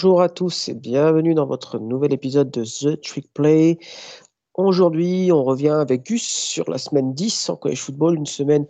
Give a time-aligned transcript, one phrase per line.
[0.00, 3.80] Bonjour à tous et bienvenue dans votre nouvel épisode de The Trick Play.
[4.54, 8.68] Aujourd'hui, on revient avec Gus sur la semaine 10 en college football, une semaine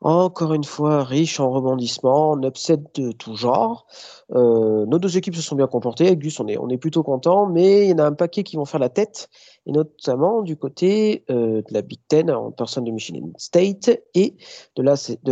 [0.00, 3.86] encore une fois riche en rebondissements, en upset de tout genre.
[4.34, 6.08] Euh, nos deux équipes se sont bien comportées.
[6.08, 8.64] Avec Gus, on est, plutôt content, mais il y en a un paquet qui vont
[8.64, 9.28] faire la tête,
[9.66, 14.34] et notamment du côté euh, de la Big Ten en personne de Michigan State et
[14.74, 14.82] de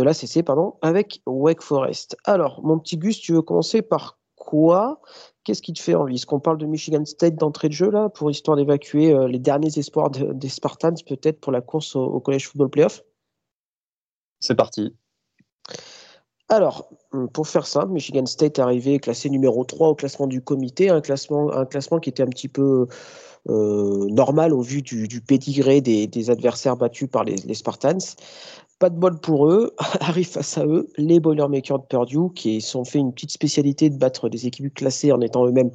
[0.01, 2.15] l'ACC, pardon, avec Wake Forest.
[2.23, 5.01] Alors, mon petit Gus, tu veux commencer par quoi
[5.43, 6.15] Qu'est-ce qui te fait envie?
[6.15, 9.39] Est-ce qu'on parle de Michigan State d'entrée de jeu là, pour histoire d'évacuer euh, les
[9.39, 13.03] derniers espoirs des Spartans, peut-être pour la course au, au College Football Playoff?
[14.39, 14.95] C'est parti.
[16.49, 16.89] Alors,
[17.33, 21.01] pour faire ça, Michigan State est arrivé classé numéro 3 au classement du comité, un
[21.01, 22.87] classement, un classement qui était un petit peu
[23.49, 27.97] euh, normal au vu du, du pédigré des, adversaires battus par les, Spartans.
[28.79, 32.85] Pas de bol pour eux, arrivent face à eux les Boilermakers de Purdue qui sont
[32.85, 35.71] fait une petite spécialité de battre des équipes classées en étant eux-mêmes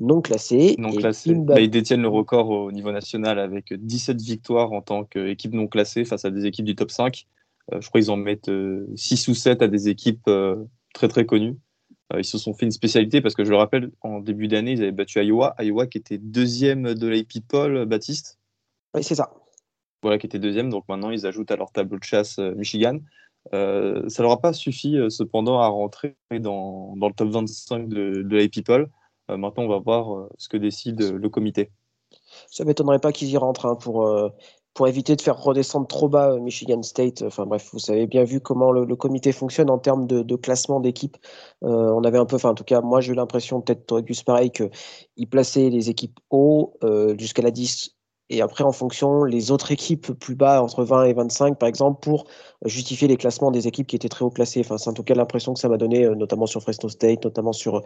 [0.00, 0.74] non classés.
[0.78, 1.34] Non classés.
[1.34, 5.68] Bah, ils détiennent le record au niveau national avec 17 victoires en tant qu'équipe non
[5.68, 7.26] classée face à des équipes du top 5.
[7.72, 8.50] Euh, je crois qu'ils en mettent
[8.96, 10.56] 6 euh, ou 7 à des équipes euh,
[10.92, 11.56] très très connues.
[12.16, 14.82] ils se sont fait une spécialité parce que je le rappelle, en début d'année, ils
[14.82, 15.54] avaient battu Iowa.
[15.60, 18.38] Iowa qui était deuxième de l'AP Paul, Baptiste.
[18.94, 19.32] Oui, c'est ça.
[20.04, 20.70] Voilà, qui était deuxième.
[20.70, 22.98] Donc maintenant, ils ajoutent à leur tableau de chasse Michigan.
[23.52, 28.36] Euh, ça leur a pas suffi cependant à rentrer dans, le top 25 de, de
[28.36, 28.88] l'AP Paul.
[29.28, 31.70] maintenant, on va voir ce que décide le comité.
[32.50, 34.06] Ça m'étonnerait pas qu'ils y rentrent hein, pour,
[34.74, 37.22] pour éviter de faire redescendre trop bas euh, Michigan State.
[37.22, 41.16] Enfin bref, vous avez bien vu comment le, comité fonctionne en termes de, classement d'équipes.
[41.62, 44.50] Euh, on avait un peu, enfin en tout cas, moi j'ai l'impression, peut-être Gus pareil,
[44.50, 47.94] qu'il plaçait les équipes haut euh, jusqu'à la 10
[48.34, 52.00] et après en fonction les autres équipes plus bas entre 20 et 25 par exemple
[52.00, 52.26] pour
[52.64, 55.14] justifier les classements des équipes qui étaient très haut classées enfin c'est en tout cas
[55.14, 57.82] l'impression que ça m'a donné notamment sur Fresno State notamment sur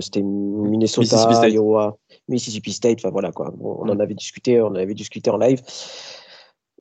[0.00, 1.96] c'était Minnesota Iowa
[2.28, 3.52] Mississippi State, enfin voilà quoi.
[3.60, 5.62] On, en avait discuté, on avait discuté en live.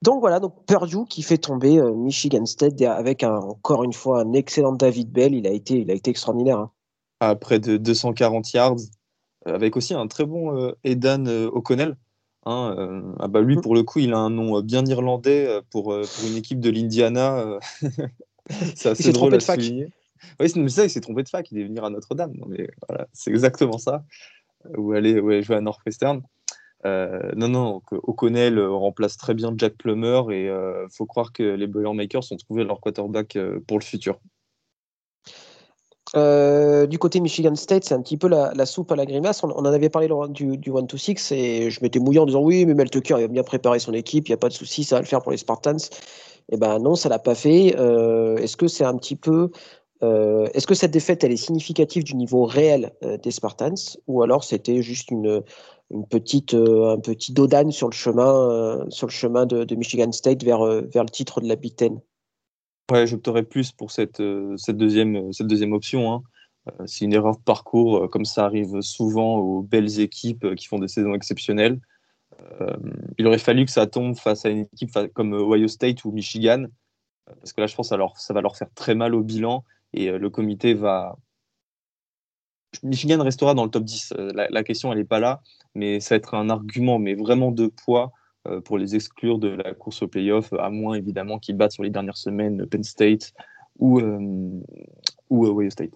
[0.03, 4.33] Donc voilà, donc Purdue qui fait tomber euh, Michigan State avec encore une fois un
[4.33, 5.33] excellent David Bell.
[5.33, 6.59] Il a été, il a été extraordinaire.
[6.59, 6.71] Hein.
[7.19, 8.75] À près de 240 yards,
[9.47, 11.95] euh, avec aussi un très bon euh, Edan O'Connell.
[12.49, 13.61] Hein, ah bah lui, mm.
[13.61, 17.59] pour le coup, il a un nom bien irlandais pour, pour une équipe de l'Indiana.
[18.75, 19.89] c'est assez drôle à souligner.
[20.39, 22.33] Oui, c'est ça, il s'est trompé de fac, il est venu à Notre-Dame.
[22.47, 24.03] Mais voilà, c'est exactement ça
[24.75, 26.21] où aller ouais, jouer à Northwestern.
[26.85, 31.33] Euh, non, non, O'Connell euh, remplace très bien Jack Plummer et il euh, faut croire
[31.33, 33.37] que les Boilermakers ont trouvé leur quarterback
[33.67, 34.19] pour le futur.
[36.13, 39.43] Du côté Michigan State, c'est un petit peu la, soupe à la grimace.
[39.43, 42.73] On, en avait parlé du, du 1-2-6 et je m'étais mouillé en disant oui, mais
[42.73, 44.95] Mel Tucker il a bien préparé son équipe, il n'y a pas de souci, ça
[44.95, 45.77] va le faire pour les Spartans.
[46.49, 47.67] Eh ben non, ça l'a pas fait.
[47.67, 49.51] Est-ce que c'est un petit peu
[50.03, 53.97] euh, est-ce que cette défaite, elle est significative du niveau réel euh, des Spartans?
[54.07, 55.43] Ou alors c'était juste une,
[56.09, 60.63] petite, euh, un petit dodane sur le chemin, sur le chemin de, Michigan State vers,
[60.63, 61.99] vers le titre de la Big Ten?
[62.91, 64.21] Ouais, j'opterais plus pour cette,
[64.55, 66.13] cette, deuxième, cette deuxième option.
[66.13, 66.23] Hein.
[66.85, 70.87] C'est une erreur de parcours, comme ça arrive souvent aux belles équipes qui font des
[70.87, 71.79] saisons exceptionnelles.
[73.17, 76.67] il aurait fallu que ça tombe face à une équipe comme Ohio State ou Michigan,
[77.35, 80.09] parce que là, je pense que ça va leur faire très mal au bilan et
[80.09, 81.17] euh, le comité va.
[82.83, 84.13] Michigan restera dans le top 10.
[84.17, 85.41] Euh, la, question, elle n'est pas là,
[85.73, 88.11] mais ça va être un argument, mais vraiment de poids euh,
[88.65, 91.89] pour les exclure de la course au playoff, à moins évidemment qu'ils battent sur les
[91.89, 93.33] dernières semaines Penn State
[93.79, 94.01] ou,
[95.29, 95.91] ou Ohio State.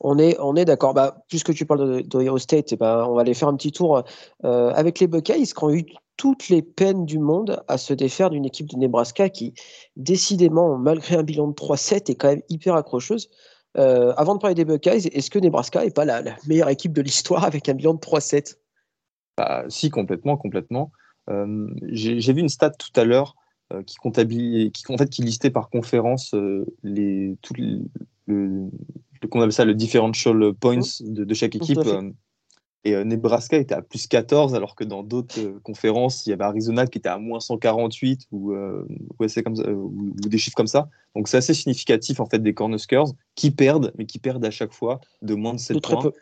[0.00, 0.94] On est, on est d'accord.
[0.94, 4.04] Bah, puisque tu parles d'Ohio State, eh ben, on va aller faire un petit tour
[4.42, 8.44] avec les Buckeyes qui ont eu toutes les peines du monde à se défaire d'une
[8.44, 9.54] équipe de Nebraska qui,
[9.96, 13.30] décidément, malgré un bilan de 3-7, est quand même hyper accrocheuse.
[13.76, 17.02] Euh, avant de parler des Buckeyes, est-ce que Nebraska n'est pas la, meilleure équipe de
[17.02, 18.56] l'histoire avec un bilan de 3-7
[19.36, 20.90] bah, Si, complètement, complètement.
[21.30, 23.36] Euh, j'ai vu une stat tout à l'heure
[23.72, 26.34] euh, qui, comptabilise, qui, en fait, qui listait par conférence
[26.82, 27.80] les, tout le,
[28.26, 28.68] le,
[29.22, 31.12] appelle ça le differential points mmh.
[31.12, 31.80] de, de chaque équipe.
[32.86, 36.32] Et euh, Nebraska était à plus 14, alors que dans d'autres euh, conférences, il y
[36.32, 38.86] avait Arizona qui était à moins 148 ou, euh,
[39.44, 40.88] comme ou, des chiffres comme ça.
[41.16, 44.72] Donc c'est assez significatif en fait des Cornhuskers qui perdent, mais qui perdent à chaque
[44.72, 46.12] fois de moins de 7 points.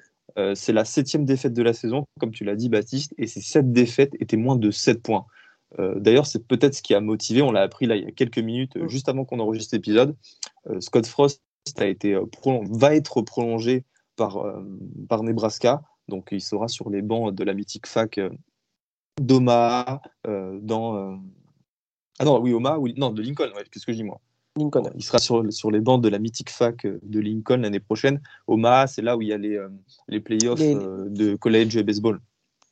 [0.54, 3.72] C'est la septième défaite de la saison, comme tu l'as dit Baptiste, et ces sept
[3.72, 5.26] défaites étaient moins de 7 points.
[5.78, 8.38] D'ailleurs, c'est peut-être ce qui a motivé, on l'a appris là il y a quelques
[8.38, 8.88] minutes, mm.
[8.88, 10.16] juste avant qu'on enregistre l'épisode,
[10.80, 11.40] Scott Frost
[11.76, 12.18] a été,
[12.70, 13.84] va être prolongé
[14.16, 14.44] par,
[15.08, 18.30] par Nebraska donc il sera sur les bancs de la mythique fac euh,
[19.20, 20.96] d'Oma, euh, dans.
[20.96, 21.16] Euh,
[22.18, 24.20] ah non, oui, Oma, oui, non, de Lincoln, qu'est-ce que je dis moi?
[24.56, 24.90] Lincoln.
[24.94, 28.20] Il sera sur, sur les bancs de la mythique fac de Lincoln l'année prochaine.
[28.46, 29.60] Omaha, c'est là où il y a les,
[30.08, 32.20] les playoffs de college baseball.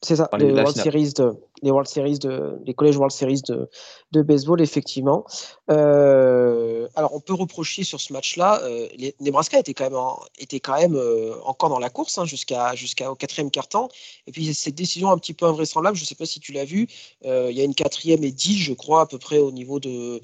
[0.05, 1.33] C'est ça, les, World Series de,
[1.63, 3.69] les World Series de, les collèges World Series de,
[4.11, 5.25] de baseball, effectivement.
[5.71, 8.89] Euh, alors, on peut reprocher sur ce match-là, euh,
[9.21, 10.01] Nebraska était quand même,
[10.39, 13.89] était quand même euh, encore dans la course hein, jusqu'à jusqu'au quatrième quart-temps.
[14.27, 16.65] Et puis, cette décision un petit peu invraisemblable, je ne sais pas si tu l'as
[16.65, 16.89] vu,
[17.25, 20.21] il y a une quatrième et dix, je crois, à peu près au niveau de.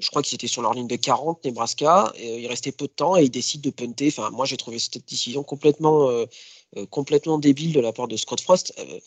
[0.00, 2.12] Je crois qu'ils étaient sur leur ligne de 40, Nebraska.
[2.16, 4.08] Et, il restait peu de temps et ils décident de punter.
[4.08, 6.08] Enfin, moi, j'ai trouvé cette décision complètement
[6.90, 8.72] complètement débile de la part de Scott Frost.
[8.78, 9.00] Euh,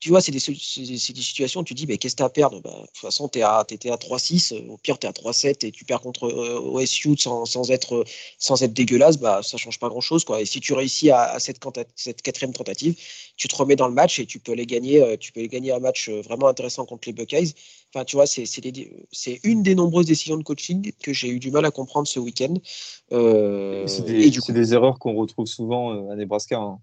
[0.00, 2.60] tu vois, c'est des, situations où tu dis, mais qu'est-ce que tu as à perdre?
[2.60, 5.66] Bah, De toute façon, tu étais à 3-6, euh, au pire, tu es à 3-7
[5.66, 8.04] et tu perds contre OSU sans, sans, être,
[8.38, 10.24] sans être dégueulasse, bah, ça change pas grand-chose.
[10.38, 11.58] Et si tu réussis à, cette,
[11.96, 12.94] cette, quatrième tentative,
[13.36, 15.72] tu te remets dans le match et tu peux aller gagner, tu peux aller gagner
[15.72, 17.54] un match vraiment intéressant contre les Buckeyes.
[17.94, 21.64] Enfin, tu vois, c'est une des nombreuses décisions de coaching que j'ai eu du mal
[21.64, 22.54] à comprendre ce week-end.
[23.12, 26.58] Euh, c'est des, des, erreurs qu'on retrouve souvent euh, à Nebraska.
[26.58, 26.78] Hein.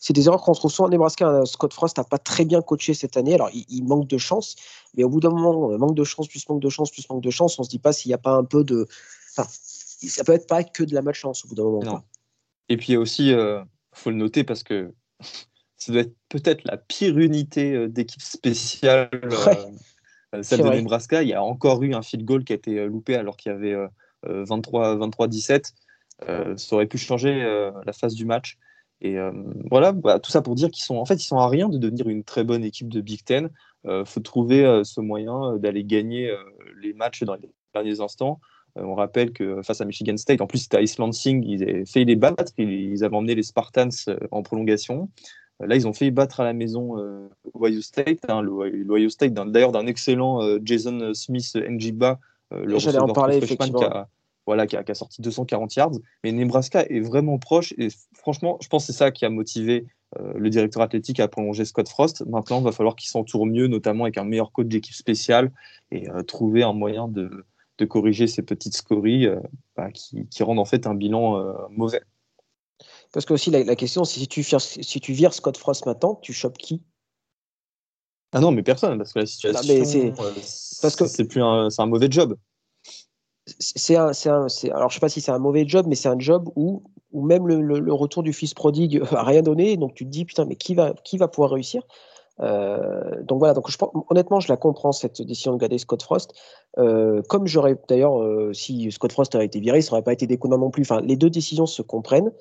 [0.00, 1.42] C'est des erreurs qu'on retrouve souvent à Nebraska.
[1.44, 3.34] Scott Frost n'a pas très bien coaché cette année.
[3.34, 4.56] Alors, il, manque de chance,
[4.94, 7.30] mais au bout d'un moment, manque de chance, plus manque de chance, plus manque de
[7.30, 8.86] chance, on se dit pas s'il n'y a pas un peu de.
[9.32, 12.04] Enfin, ça peut être pas que de la malchance au bout d'un moment.
[12.68, 13.62] Et puis, il y a aussi, il euh,
[13.92, 14.92] faut le noter parce que
[15.76, 19.10] ça doit être peut-être la pire unité d'équipe spéciale.
[20.42, 23.16] celle de Nebraska, il y a encore eu un field goal qui a été loupé
[23.16, 23.76] alors qu'il y avait
[24.26, 25.72] 23-17,
[26.28, 28.58] euh, ça aurait pu changer euh, la phase du match.
[29.00, 29.32] Et euh,
[29.70, 31.78] voilà, bah, tout ça pour dire qu'ils sont en fait ils sont à rien de
[31.78, 33.50] devenir une très bonne équipe de Big Ten.
[33.84, 36.30] Il faut trouver ce moyen d'aller gagner
[36.82, 38.40] les matchs dans les derniers instants.
[38.76, 41.86] on rappelle que face à Michigan State, en plus c'était à East Lansing, ils avaient
[41.86, 43.88] fait les battre, ils, avaient emmené les Spartans
[44.30, 45.08] en prolongation.
[45.60, 46.98] Là, ils ont fait battre à la maison
[47.54, 52.18] Ohio State, hein, l'Ohio State, d'ailleurs d'un excellent Jason Smith Njiba,
[52.52, 53.78] euh, le J'allais en parler, effectivement.
[53.78, 54.08] Qui a,
[54.50, 55.92] voilà, qui a, sorti 240 yards.
[56.24, 57.72] Mais Nebraska est vraiment proche.
[57.78, 59.86] Et franchement, je pense que c'est ça qui a motivé
[60.18, 62.26] euh, le directeur athlétique à prolonger Scott Frost.
[62.26, 65.52] Maintenant, il va falloir qu'il s'entoure mieux, notamment avec un meilleur coach d'équipe spéciale
[65.92, 67.46] et euh, trouver un moyen de,
[67.78, 69.28] de, corriger ces petites scories
[69.76, 72.02] bah, qui, qui, rendent en fait un bilan mauvais.
[73.12, 76.32] Parce que aussi, la, question, c'est si tu, si tu vires Scott Frost maintenant, tu
[76.32, 76.82] chopes qui?
[78.32, 80.12] Ah non, mais personne, parce que la situation, c'est
[80.82, 82.36] parce que c'est plus un, c'est un mauvais job.
[83.46, 86.08] C'est un, c'est un, alors je sais pas si c'est un mauvais job, mais c'est
[86.08, 86.82] un job où,
[87.12, 90.24] où même le, le, retour du fils prodigue a rien donné, donc tu te dis
[90.24, 91.82] putain, mais qui va, qui va pouvoir réussir?
[92.42, 93.76] Euh, donc voilà, donc je,
[94.08, 96.32] honnêtement, je la comprends cette décision de garder Scott Frost.
[96.78, 100.26] Euh, comme j'aurais d'ailleurs, euh, si Scott Frost avait été viré, ça n'aurait pas été
[100.26, 100.82] déconnant non plus.
[100.82, 102.32] Enfin, les deux décisions se comprennent.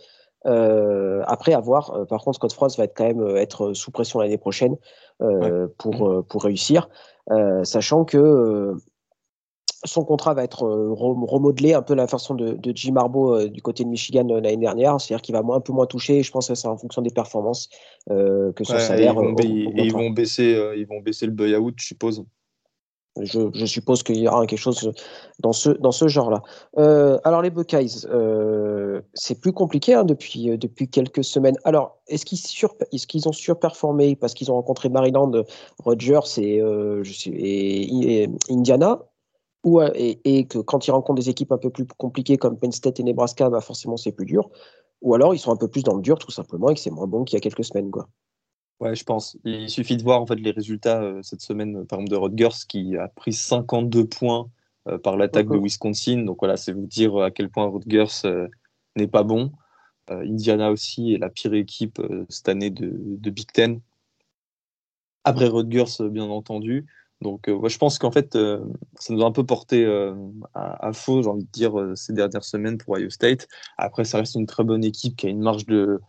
[0.46, 4.78] Après avoir, par contre, Scott Frost va être quand même être sous pression l'année prochaine
[5.78, 6.90] pour, pour réussir,
[7.63, 8.74] sachant que
[9.83, 13.83] son contrat va être remodelé un peu la façon de, de Jim Harbaugh du côté
[13.83, 16.21] de Michigan l'année dernière, c'est-à-dire qu'il va un peu moins toucher.
[16.23, 17.69] Je pense que c'est en fonction des performances
[18.07, 19.13] que son salaire.
[19.13, 22.23] Et ils vont, baisser, ils vont baisser le buy-out, je suppose.
[23.21, 24.91] Je, suppose qu'il y aura quelque chose
[25.39, 26.41] dans ce, dans ce genre-là.
[26.77, 31.57] Euh, alors les Buckeyes, euh, c'est plus compliqué hein, depuis, euh, depuis quelques semaines.
[31.63, 35.31] Alors, est-ce qu'ils, est qu'ils ont surperformé parce qu'ils ont rencontré Maryland,
[35.79, 39.00] Rogers et, et, Indiana?
[39.63, 42.72] Ou, et, et, que quand ils rencontrent des équipes un peu plus compliquées comme Penn
[42.72, 44.50] State et Nebraska, bah forcément c'est plus dur.
[45.01, 46.92] Ou alors ils sont un peu plus dans le dur tout simplement et que c'est
[46.92, 47.92] moins bon qu'il y a quelques semaines.
[47.92, 48.08] Quoi.
[48.80, 49.38] Ouais, je pense.
[49.44, 52.66] Il suffit de voir en fait les résultats euh, cette semaine, par exemple de Rutgers
[52.68, 54.50] qui a pris 52 points
[54.88, 56.24] euh, par l'attaque de Wisconsin.
[56.24, 58.48] Donc voilà, c'est vous dire à quel point Rutgers euh,
[58.96, 59.51] n'est pas bon.
[60.12, 63.80] Indiana aussi est la pire équipe cette année de, Big Ten.
[65.24, 66.88] Après Rutgers, bien entendu.
[67.21, 69.85] Donc je pense qu'en fait, ça nous a un peu porté
[70.53, 73.47] à, à, faux, j'ai envie de dire, ces dernières semaines pour Ohio State.
[73.77, 75.99] Après, ça reste une très bonne équipe qui a une marge de,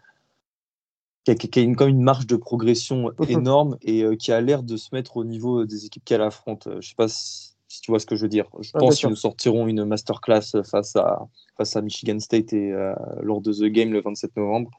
[1.25, 4.77] qui a, qui a une, marge de progression énorme et euh, qui a l'air de
[4.77, 6.67] se mettre au niveau des équipes qu'elle affronte.
[6.67, 8.47] Euh, je ne sais pas si, tu vois ce que je veux dire.
[8.61, 12.95] Je pense qu'ils nous sortiront une masterclass face à, face à Michigan State et euh,
[13.23, 14.71] lors de The Game le 27 novembre.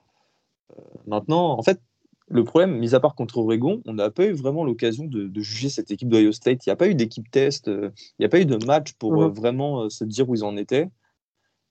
[1.08, 1.80] maintenant, en fait,
[2.32, 5.70] le problème, mis à part contre Oregon, on n'a pas eu vraiment l'occasion de, juger
[5.70, 6.66] cette équipe d'Ohio State.
[6.66, 9.14] Il n'y a pas eu d'équipe test, il n'y a pas eu de match pour
[9.14, 9.30] mhm.
[9.30, 10.90] vraiment se dire où ils en étaient.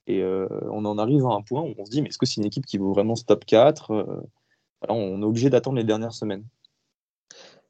[0.07, 2.37] Et on en arrive à un point où on se dit, mais est-ce que c'est
[2.37, 4.25] une équipe qui vaut vraiment ce top 4
[4.89, 6.43] on est obligé d'attendre les dernières semaines.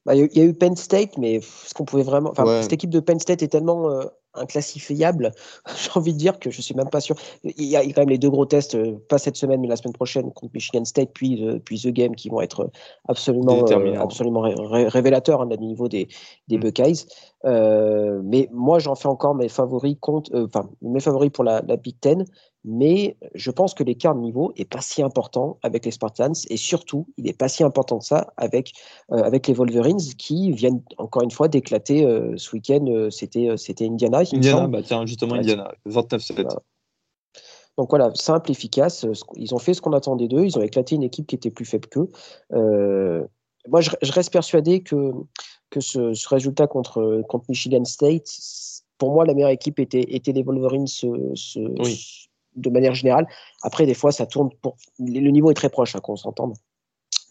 [0.06, 2.34] Bah, il y, a eu Penn State, mais ce qu'on pouvait vraiment.
[2.62, 5.32] Cette équipe de Penn State est tellement, euh, inclassifiable.
[5.76, 7.16] J'ai envie de dire que je suis même pas sûr.
[7.44, 9.76] Il y a quand même les deux gros tests, euh, pas cette semaine, mais la
[9.76, 12.70] semaine prochaine contre Michigan State, puis, euh, puis The Game, qui vont être
[13.08, 13.66] absolument,
[14.00, 16.08] absolument révélateurs hein, du niveau des,
[16.48, 16.62] des mm.
[16.62, 17.06] Buckeyes.
[17.44, 22.00] mais moi, j'en fais encore mes favoris contre, enfin, mes favoris pour la, la Big
[22.00, 22.26] Ten
[22.64, 26.58] mais je pense que l'écart de niveau est pas si important avec les Spartans et
[26.58, 28.74] surtout, il n'est pas si important que ça avec,
[29.12, 32.86] euh, avec les Wolverines qui viennent encore une fois d'éclater euh, ce week-end.
[32.88, 34.20] Euh, c'était, c'était Indiana.
[34.20, 36.56] Indiana, bah tiens, justement, Indiana, 29-7.
[37.78, 39.08] Donc voilà, simple, efficace.
[39.36, 40.46] Ils ont fait ce qu'on attendait d'eux.
[40.46, 42.10] Ils ont éclaté une équipe qui était plus faible qu'eux.
[43.68, 45.14] moi, je, reste persuadé que,
[45.72, 48.28] que ce, résultat contre, contre Michigan State,
[49.00, 51.60] pour moi, la meilleure équipe était, était les Wolverines ce, ce,
[52.56, 53.28] de manière générale.
[53.62, 54.78] Après, des fois, ça tourne pour.
[55.00, 56.54] Le niveau est très proche, hein, qu'on s'entende.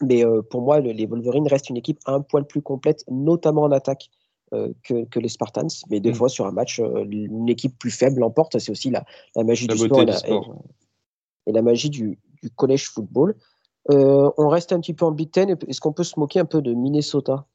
[0.01, 3.71] Mais euh, pour moi, les Wolverines restent une équipe un poil plus complète, notamment en
[3.71, 4.09] attaque.
[4.53, 6.15] Euh, que, les Spartans, mais des mm.
[6.15, 8.59] fois sur un match, euh, une équipe plus faible l'emporte.
[8.59, 9.05] C'est aussi la,
[9.37, 13.37] magie du sport, et, la, magie du, du collège football.
[13.87, 15.55] on reste un petit peu en Big Ten.
[15.69, 17.45] Est-ce qu'on peut se moquer un peu de Minnesota?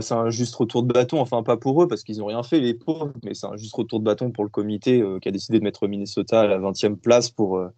[0.00, 2.60] C'est un juste retour de bâton, enfin pas pour eux parce qu'ils n'ont rien fait
[2.60, 5.32] les pauvres, mais c'est un juste retour de bâton pour le comité euh, qui a
[5.32, 7.68] décidé de mettre Minnesota à la 20e place pour, euh,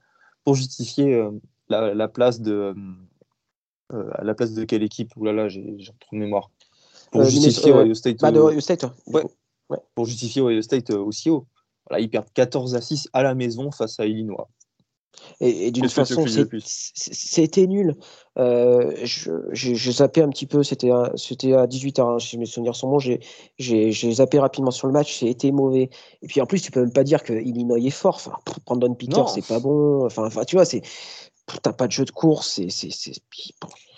[0.44, 1.30] pour justifier euh,
[1.68, 2.74] la, place de
[3.90, 5.14] la place de quelle équipe?
[5.16, 6.50] Ouh là là, j'ai trop de mémoire.
[7.12, 8.20] Pour justifier Ohio State.
[8.20, 9.22] Bah, Ohio State ouais.
[9.94, 11.46] Pour justifier Ohio State aussi haut.
[11.88, 14.48] Voilà, ils perdent 14 à 6 à la maison face à Illinois.
[15.40, 16.24] Et, d'une façon,
[16.64, 17.94] c'était nul.
[18.38, 18.94] Euh,
[19.52, 22.98] j'ai zappé un petit peu, c'était à 18h, hein, si mes souvenirs sont bons.
[22.98, 25.90] J'ai zappé rapidement sur le match, c'était mauvais.
[26.22, 28.16] Et puis en plus, tu peux même pas dire que Illinois est fort.
[28.16, 28.32] Enfin,
[28.66, 30.04] Brandon Peter, c'est pas bon.
[30.04, 30.82] Enfin, enfin, tu vois, c'est
[31.62, 33.12] t'as pas de jeu de course, c'est.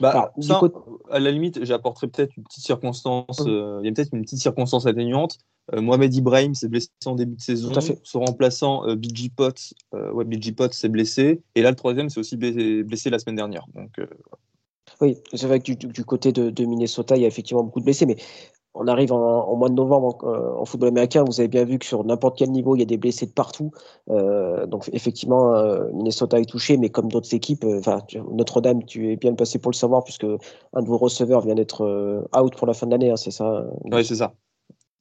[0.00, 0.32] Bah,
[1.11, 3.40] à la limite, j'apporterais peut-être une petite circonstance.
[3.40, 3.49] Hum.
[3.49, 5.38] Euh, il y a peut-être une petite circonstance atténuante.
[5.73, 7.73] Euh, Mohamed Ibrahim s'est blessé en début de saison.
[8.02, 10.25] Son remplaçant, euh, BG Pot, euh, ouais,
[10.56, 11.40] Pot s'est blessé.
[11.54, 13.66] Et là, le troisième s'est aussi blessé, la semaine dernière.
[13.75, 13.90] Donc,
[15.00, 18.06] Oui, c'est vrai que du, côté de, Minnesota, il y a effectivement beaucoup de blessés.
[18.06, 18.16] Mais
[18.75, 20.17] on arrive en, mois de novembre
[20.59, 21.25] en, football américain.
[21.25, 23.33] Vous avez bien vu que sur n'importe quel niveau, il y a des blessés de
[23.33, 23.71] partout.
[24.09, 25.52] donc, effectivement,
[25.93, 26.76] Minnesota est touché.
[26.79, 27.64] Mais comme d'autres équipes,
[28.33, 31.83] Notre-Dame, tu es bien passé pour le savoir, puisque un de vos receveurs vient d'être
[32.35, 33.11] out pour la fin de l'année.
[33.11, 34.33] Hein, c'est ça Oui, c'est ça.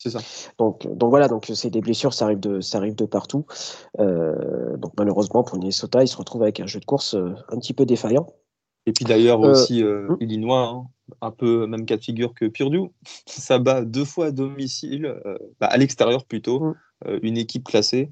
[0.10, 0.20] Ça.
[0.58, 3.46] Donc, donc voilà, donc c'est des blessures, ça arrive de, ça arrive de partout.
[4.00, 7.58] Euh, donc malheureusement pour Minnesota, ils se retrouvent avec un jeu de course euh, un
[7.58, 8.26] petit peu défaillant.
[8.86, 10.18] Et puis d'ailleurs euh, aussi hmm.
[10.20, 10.88] Illinois, hein,
[11.22, 12.90] un peu même cas de figure que Purdue,
[13.28, 15.16] ça bat deux fois à domicile,
[15.60, 16.76] bah, à l'extérieur plutôt, hmm.
[17.22, 18.12] une équipe classée.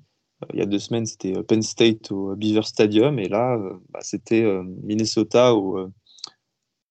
[0.53, 3.57] il y a deux semaines, c'était Penn State au Beaver Stadium, et là,
[3.89, 4.45] bah, c'était
[4.83, 5.91] Minnesota au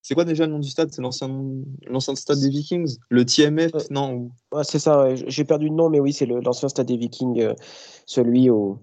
[0.09, 0.91] c'est quoi déjà le nom du stade?
[0.91, 2.97] C'est l'ancien stade des Vikings?
[3.11, 4.31] Le TMF Non
[4.63, 7.53] C'est ça, j'ai perdu le nom, mais oui, c'est l'ancien stade des Vikings, euh,
[8.07, 8.79] celui où,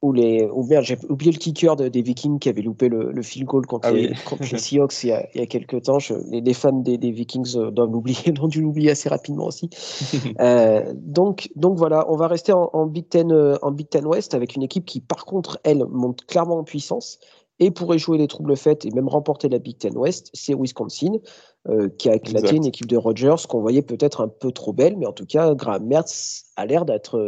[0.00, 0.48] où les.
[0.68, 3.88] merde, j'ai oublié le kicker des Vikings qui avait loupé le, le field goal contre,
[3.88, 4.14] ah les,
[4.58, 5.98] Seahawks il y, a, il y a quelques temps.
[6.30, 9.70] les, fans des, Vikings euh, doivent l'oublier, ont dû l'oublier assez rapidement aussi.
[10.40, 14.54] Euh, donc, donc voilà, on va rester en, Big Ten, en Big Ten West avec
[14.54, 17.18] une équipe qui, par contre, elle, monte clairement en puissance
[17.60, 21.18] et pourrait jouer les troubles faits et même remporter la Big Ten West, c'est Wisconsin,
[21.68, 24.96] euh, qui a éclaté une équipe de Rogers qu'on voyait peut-être un peu trop belle,
[24.96, 27.18] mais en tout cas, Graham Mertz a l'air d'être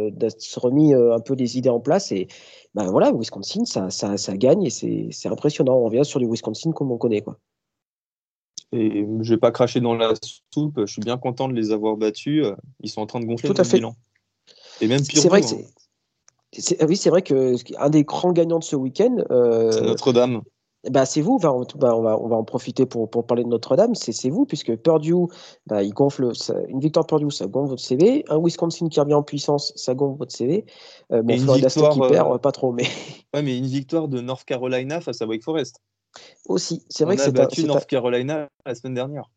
[0.55, 2.11] remis euh, un peu les idées en place.
[2.11, 2.27] Et
[2.73, 5.75] ben voilà, Wisconsin, ça, ça, ça gagne et c'est impressionnant.
[5.75, 7.21] On revient sur du Wisconsin comme on connaît.
[7.21, 7.37] Quoi.
[8.71, 10.13] Et je vais pas cracher dans la
[10.53, 12.45] soupe, je suis bien content de les avoir battus.
[12.79, 13.77] Ils sont en train de gonfler Tout à fait.
[13.77, 13.95] bilan.
[14.79, 15.47] Et même C'est vrai que
[16.53, 19.17] c'est ah oui, c'est vrai que un des grands gagnants de ce week-end.
[19.31, 20.41] Euh, c'est Notre-Dame.
[20.89, 23.93] Bah, c'est vous, bah, on, va, on va en profiter pour, pour parler de Notre-Dame,
[23.93, 25.27] c'est vous, puisque Purdue,
[25.67, 26.31] bah, il gonfle,
[26.69, 30.17] une victoire Purdue, ça gonfle votre CV, un Wisconsin qui revient en puissance, ça gonfle
[30.17, 30.65] votre CV,
[31.11, 32.83] euh, bon, Florida State qui perd, euh, pas trop, mais...
[33.33, 35.81] Ouais, mais une victoire de North Carolina face à Wake Forest.
[36.47, 39.29] Aussi, c'est vrai que c'est battu North Carolina la semaine dernière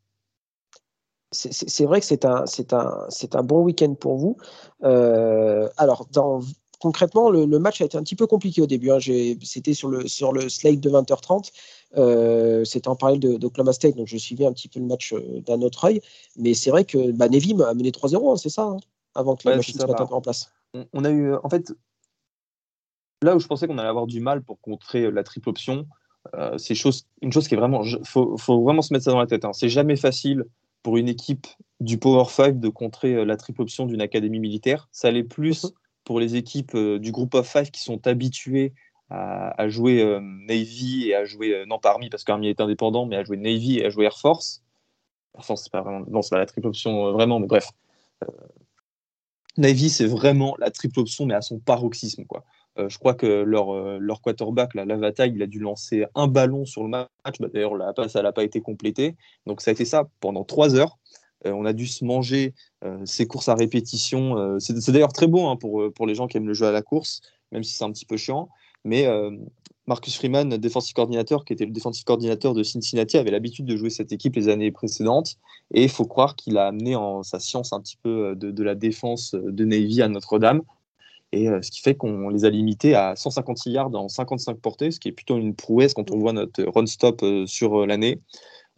[1.34, 4.36] c'est vrai que c'est un, un, un bon week-end pour vous.
[4.84, 6.40] Euh, alors, dans
[6.84, 8.90] concrètement, le, match a été un petit peu compliqué au début.
[8.90, 8.98] Hein.
[9.42, 11.50] C'était sur le, sur le slate de 20h30.
[11.96, 15.40] Euh, C'était en parallèle d'Oklahoma State, donc je suivais un petit peu le match euh,
[15.40, 16.02] d'un autre œil.
[16.36, 18.76] Mais c'est vrai que bah, Nevim a mené 3-0, hein, c'est ça, hein,
[19.14, 20.52] avant que la machine se mette un peu en place.
[20.92, 21.72] On a eu, en fait,
[23.22, 25.86] là où je pensais qu'on allait avoir du mal pour contrer la triple option,
[26.34, 27.82] euh, c'est chose, une chose qui est vraiment.
[27.82, 29.46] Il faut, faut, vraiment se mettre ça dans la tête.
[29.46, 29.54] Hein.
[29.54, 30.44] C'est jamais facile
[30.82, 31.46] pour une équipe
[31.80, 34.88] du Power 5 de contrer euh, la triple option d'une académie militaire.
[34.92, 35.66] Ça l'est plus.
[36.04, 38.72] Pour les équipes euh, du groupe of five qui sont habituées
[39.10, 43.06] à, jouer euh, Navy et à jouer, euh, non pas Army parce qu'Army est indépendant,
[43.06, 44.64] mais à jouer Navy et à jouer Air Force.
[45.36, 47.68] Air Force, c'est pas vraiment, non, c'est pas la triple option vraiment, mais bref.
[49.56, 52.24] Navy, c'est vraiment la triple option, mais à son paroxysme.
[52.24, 52.42] Quoi.
[52.76, 56.82] Je crois que leur, leur quarterback, là, Lavata, il a dû lancer un ballon sur
[56.82, 57.06] le match.
[57.38, 59.14] Bah, d'ailleurs, la passe, elle n'a pas été complétée.
[59.46, 60.98] Donc, ça a été ça pendant trois heures.
[61.46, 62.54] Euh, on a dû se manger
[63.06, 64.58] ces courses à répétition.
[64.60, 66.82] c'est d'ailleurs très beau hein, pour, pour les gens qui aiment le jeu à la
[66.82, 68.50] course, même si c'est un petit peu chiant.
[68.84, 69.06] Mais
[69.86, 73.90] Marcus Freeman, défensif coordinateur, qui était le défensif coordinateur de Cincinnati, avait l'habitude de jouer
[73.90, 75.36] cette équipe les années précédentes.
[75.74, 78.62] Et il faut croire qu'il a amené en sa science un petit peu euh, de,
[78.62, 80.62] la défense de Navy à Notre-Dame.
[81.32, 84.90] Et euh, ce qui fait qu'on les a limités à 156 yards en 55 portées,
[84.90, 88.20] ce qui est plutôt une prouesse quand on voit notre run-stop euh, sur l'année.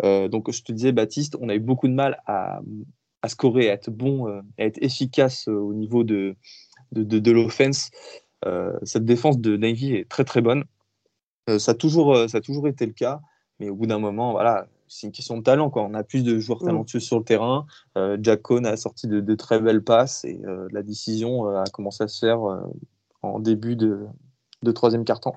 [0.02, 2.60] Donc, je te disais, Baptiste, on a eu beaucoup de mal à,
[3.28, 6.36] scorer, à être bon, à être efficace au niveau de,
[6.92, 7.90] de, de l'offense.
[8.82, 10.64] cette défense de Navy est très très bonne.
[11.48, 13.20] Euh, ça, a toujours, euh, ça a toujours été le cas,
[13.60, 15.70] mais au bout d'un moment, voilà, c'est une question de talent.
[15.70, 15.82] Quoi.
[15.82, 16.66] On a plus de joueurs mm.
[16.66, 17.66] talentueux sur le terrain.
[17.96, 20.40] Euh, Jack Cohn a sorti de, très belles passes et
[20.72, 22.40] la décision a commencé à se faire
[23.22, 24.06] en début de,
[24.62, 25.36] de troisième quart-temps.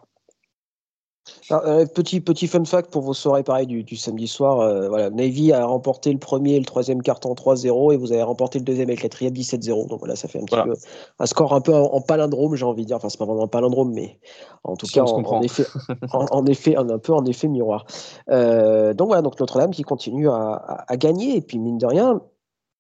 [1.51, 4.59] Euh, petit, petit fun fact pour vos soirées pareil du, samedi soir.
[4.59, 8.21] Euh, voilà, Navy a remporté le premier et le troisième carton 3-0 et vous avez
[8.21, 9.87] remporté le deuxième et le quatrième 17-0.
[9.87, 10.73] Donc voilà, ça fait un petit peu
[11.19, 12.97] un score un peu en, palindrome, j'ai envie de dire.
[12.97, 14.19] Enfin, c'est pas vraiment un palindrome, mais
[14.63, 15.65] en tout cas, en, effet,
[16.11, 17.85] en, effet, un, peu en effet miroir.
[18.29, 22.21] Euh, donc voilà, donc Notre-Dame qui continue à, gagner et puis mine de rien,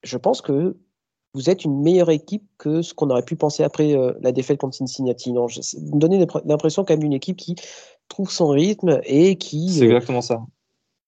[0.03, 0.77] je pense que
[1.33, 4.75] vous êtes une meilleure équipe que ce qu'on aurait pu penser après la défaite contre
[4.75, 5.31] Cincinnati.
[5.31, 7.55] Non, vous me donnez l'impression quand même d'une équipe qui
[8.19, 9.69] trouve son rythme et qui.
[9.69, 10.41] C'est euh, exactement ça.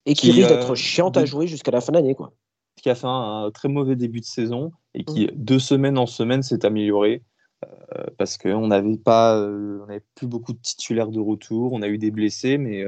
[0.05, 2.15] Et qui, risque d'être euh, chiante à jouer jusqu'à la fin de l'année.
[2.15, 2.31] Quoi.
[2.81, 5.31] Qui a fait un, très mauvais début de saison et qui, mm.
[5.35, 7.21] de semaine en semaine, s'est amélioré.
[7.65, 11.87] Euh, parce qu'on n'avait pas, on n'avait plus beaucoup de titulaires de retour, on a
[11.87, 12.83] eu des blessés, mais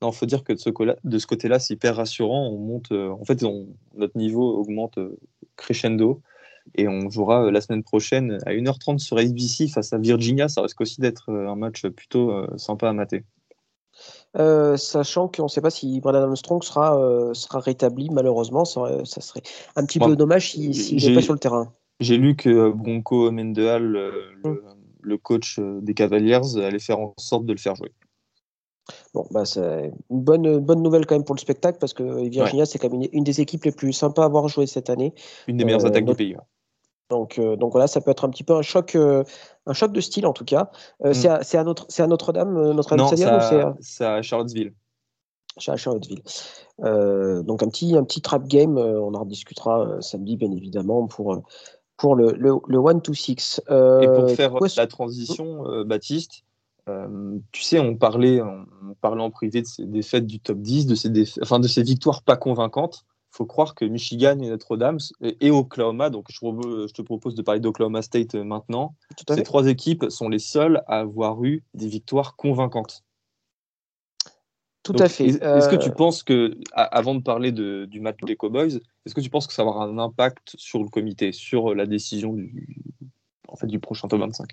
[0.00, 2.48] non, faut dire que de ce, de ce côté-là, c'est hyper rassurant.
[2.48, 3.44] On monte, en fait,
[3.94, 4.98] notre niveau augmente
[5.56, 6.22] crescendo
[6.74, 10.48] et on jouera la semaine prochaine à 1h30 sur ABC face à Virginia.
[10.48, 13.24] Ça risque aussi d'être un match plutôt sympa à mater.
[14.36, 18.64] Euh, sachant qu'on ne sait pas si Brandon Armstrong sera, euh, sera rétabli, malheureusement.
[18.64, 19.42] Ça, ça serait
[19.76, 21.72] un petit peu dommage s'il n'est pas sur le terrain.
[22.00, 23.96] J'ai lu que Bronco Mendeal,
[24.42, 24.60] hum.
[25.00, 27.92] le, coach des Cavaliers, allait faire en sorte de le faire jouer.
[29.14, 32.66] Bon, bah, c'est une bonne, bonne nouvelle quand même pour le spectacle parce que Virginia,
[32.66, 35.14] c'est quand même une, des équipes les plus sympas à avoir joué cette année.
[35.46, 36.36] Une des meilleures euh, attaques du pays.
[37.10, 39.24] Donc, euh, donc voilà, ça peut être un petit peu un choc, euh,
[39.66, 40.70] un choc de style en tout cas.
[41.04, 41.42] Euh, mm.
[41.42, 43.16] C'est à, Notre, à Notre-Dame, Notre-Dame non,
[43.80, 44.72] c'est à, à, Charlottesville.
[45.56, 46.22] C'est à Charlottesville.
[46.78, 51.42] donc un petit, un petit trap game, on en rediscutera samedi bien évidemment pour,
[51.96, 53.60] pour le, le, le 1-2-6.
[54.02, 56.44] Et pour faire la transition, Baptiste,
[57.52, 60.94] tu sais, on parlait, on, parlait en privé de ces défaites du top 10, de
[60.94, 66.08] ces, enfin, de ces victoires pas convaincantes faut croire que Michigan et Notre-Dame et Oklahoma,
[66.08, 68.94] donc je, te propose de parler d'Oklahoma State euh, maintenant,
[69.28, 73.02] ces trois équipes sont les seules à avoir eu des victoires convaincantes.
[74.84, 75.26] Tout à fait.
[75.26, 79.20] Est-ce que tu euh, penses que, avant de parler du match des Cowboys, est-ce que
[79.20, 82.84] tu penses que ça va avoir un impact sur le comité, sur la décision du,
[83.48, 84.50] en fait, du prochain top 25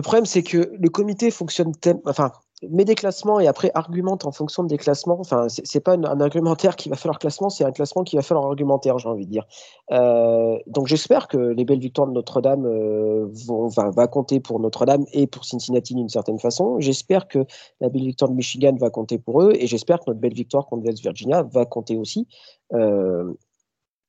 [0.00, 2.00] Le problème, c'est que le comité fonctionne tellement.
[2.06, 2.32] Enfin,
[2.70, 5.20] met des classements et après argumente en fonction des classements.
[5.20, 8.46] Enfin, c'est pas un, argumentaire qui va leur classement, c'est un classement qui va leur
[8.46, 9.46] argumentaire, j'ai envie de dire.
[9.92, 15.04] Euh, donc j'espère que les belles victoires de Notre-Dame euh, vont va, compter pour Notre-Dame
[15.12, 16.80] et pour Cincinnati d'une certaine façon.
[16.80, 17.44] J'espère que
[17.82, 20.64] la belle victoire de Michigan va compter pour eux et j'espère que notre belle victoire
[20.64, 22.26] contre West Virginia va compter aussi.
[22.72, 23.34] Euh,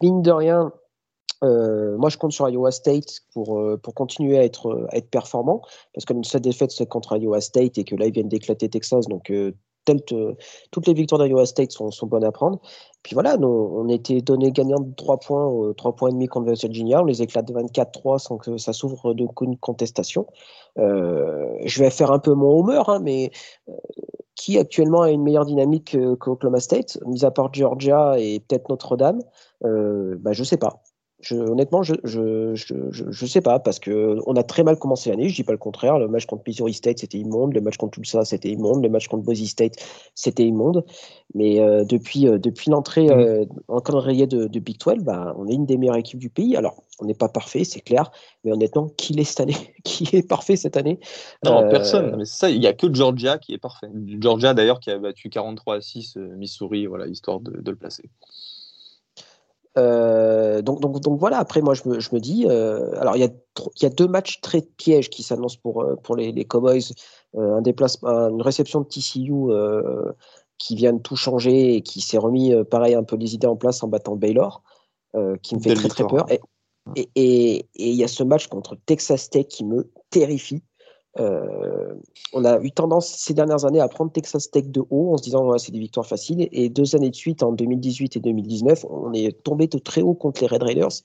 [0.01, 0.71] mine de rien,
[1.43, 5.09] euh, moi, je compte sur Iowa State pour, euh, pour continuer à être, à être
[5.09, 5.61] performant,
[5.93, 9.07] parce que cette défaite, c'est contre Iowa State et que là, ils viennent d'éclater Texas.
[9.07, 9.51] Donc, euh,
[10.69, 12.59] toutes les victoires d'Iowa State sont, bonnes à prendre.
[13.01, 16.51] Puis voilà, nous, on était donné gagnant de 3 points, 3 points et demi contre
[16.51, 17.01] Virginia.
[17.01, 20.27] On les éclate de 24-3 sans que ça s'ouvre d'aucune contestation.
[20.77, 23.31] je vais faire un peu mon humeur, hein, mais
[24.35, 29.19] qui actuellement a une meilleure dynamique qu'Oklahoma State, mis à part Georgia et peut-être Notre-Dame?
[29.61, 30.83] Bah, Je sais pas
[31.31, 35.35] honnêtement, je je, je, sais pas, parce que on a très mal commencé l'année, je
[35.35, 35.99] dis pas le contraire.
[35.99, 37.53] Le match contre Missouri State, c'était immonde.
[37.53, 38.83] Le match contre Tulsa, c'était immonde.
[38.83, 39.75] Le match contre Boise State,
[40.15, 40.83] c'était immonde.
[41.33, 43.11] Mais euh, depuis, euh, depuis l'entrée mmh.
[43.11, 46.29] euh, en calendrier de, de, Big 12, bah, on est une des meilleures équipes du
[46.29, 46.55] pays.
[46.55, 48.11] Alors, on n'est pas parfait, c'est clair.
[48.43, 49.55] Mais honnêtement, qui l'est cette année?
[49.83, 50.99] Qui est parfait cette année?
[51.43, 52.15] Non, personne.
[52.17, 53.87] Mais ça, il n'y a que Georgia qui est parfait.
[54.19, 58.09] Georgia, d'ailleurs, qui a battu 43 à 6 Missouri, voilà, histoire de, de le placer.
[59.77, 63.21] Euh, donc, donc, donc, voilà, après moi je me, je me dis, euh, alors il
[63.21, 63.29] y, a,
[63.81, 66.81] y a deux matchs très pièges qui s'annoncent pour, euh, pour les, les Cowboys,
[67.37, 69.31] un déplacement, une réception de TCU
[70.57, 73.55] qui vient de tout changer et qui s'est remis pareil un peu les idées en
[73.55, 74.61] place en battant Baylor,
[75.41, 76.25] qui me fait très très peur.
[76.29, 80.61] Et, Et il y a ce match contre Texas Tech qui me terrifie.
[81.19, 81.93] Euh,
[82.31, 85.23] on a eu tendance ces dernières années à prendre Texas Tech de haut en se
[85.23, 86.47] disant c'est des victoires faciles.
[86.51, 90.13] Et deux années de suite, en 2018 et 2019, on est tombé de très haut
[90.13, 91.01] contre les Red Raiders.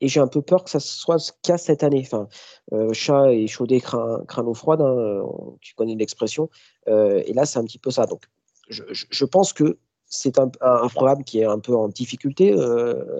[0.00, 2.02] Et j'ai un peu peur que ça soit ce cas cette année.
[2.04, 2.28] Enfin,
[2.72, 5.22] euh, chat et chaudé craint, craint froide, hein,
[5.60, 6.48] tu connais l'expression.
[6.88, 8.06] Euh, et là, c'est un petit peu ça.
[8.06, 8.22] Donc,
[8.68, 12.52] je, pense que c'est un, programme qui est un peu en difficulté,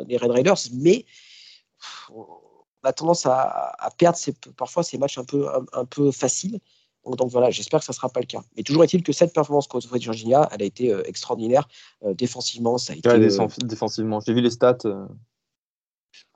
[0.06, 1.04] les Red Raiders, mais
[2.82, 4.18] a tendance à, perdre
[4.56, 6.60] parfois ces matchs un peu, un, peu faciles.
[7.06, 8.42] Donc, voilà, j'espère que ça ne sera pas le cas.
[8.56, 11.66] Mais toujours est-il que cette performance contre Virginia, elle a été euh, extraordinaire.
[12.04, 13.08] Euh, défensivement, ça a été.
[13.08, 14.78] Euh, défensivement, j'ai vu les stats.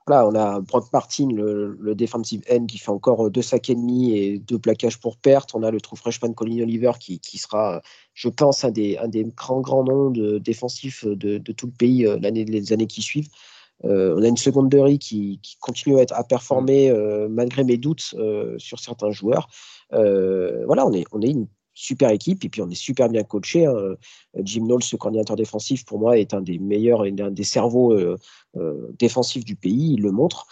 [0.07, 3.75] Là, on a Brock Martin, le, le, defensive end, qui fait encore deux sacs et
[3.75, 5.55] demi et deux plaquages pour perte.
[5.55, 7.81] On a le trou freshman Colin Oliver qui, qui, sera,
[8.13, 11.73] je pense, un des, un des grands, grands noms de, défensifs de, de, tout le
[11.73, 13.31] pays l'année, les années qui suivent.
[13.85, 17.77] Euh, on a une secondaire qui, qui continue à, être, à performer euh, malgré mes
[17.77, 19.49] doutes euh, sur certains joueurs.
[19.91, 23.67] voilà, on est, on est une super équipe et puis on est super bien coaché.
[23.67, 23.97] Hein.
[24.39, 27.97] Jim Knowles, ce coordinateur défensif, pour moi, est un des meilleurs et un des cerveaux
[28.99, 29.95] défensifs du pays.
[29.95, 30.47] Il le montre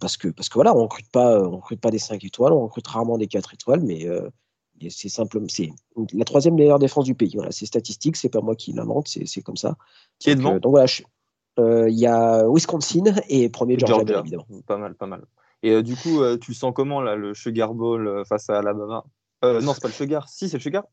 [0.00, 2.64] parce que parce que voilà, on recrute pas, on recrute pas des 5 étoiles, on
[2.64, 4.06] recrute rarement des 4 étoiles, mais
[4.90, 5.70] c'est simplement c'est
[6.12, 7.32] la troisième meilleure défense du pays.
[7.34, 9.76] Voilà, c'est statistique, c'est pas moi qui l'invente, c'est comme ça.
[10.18, 10.58] Qui est devant?
[10.58, 11.02] donc, voilà, je,
[11.58, 14.46] il y a Wisconsin et premier Georgia, évidemment.
[14.66, 15.24] Pas mal, pas mal.
[15.62, 19.04] Et euh, du coup, euh, tu sens comment là, le Sugar Bowl face à Alabama?
[19.42, 20.28] Non, c'est pas le Sugar.
[20.28, 20.84] Si, c'est le Sugar.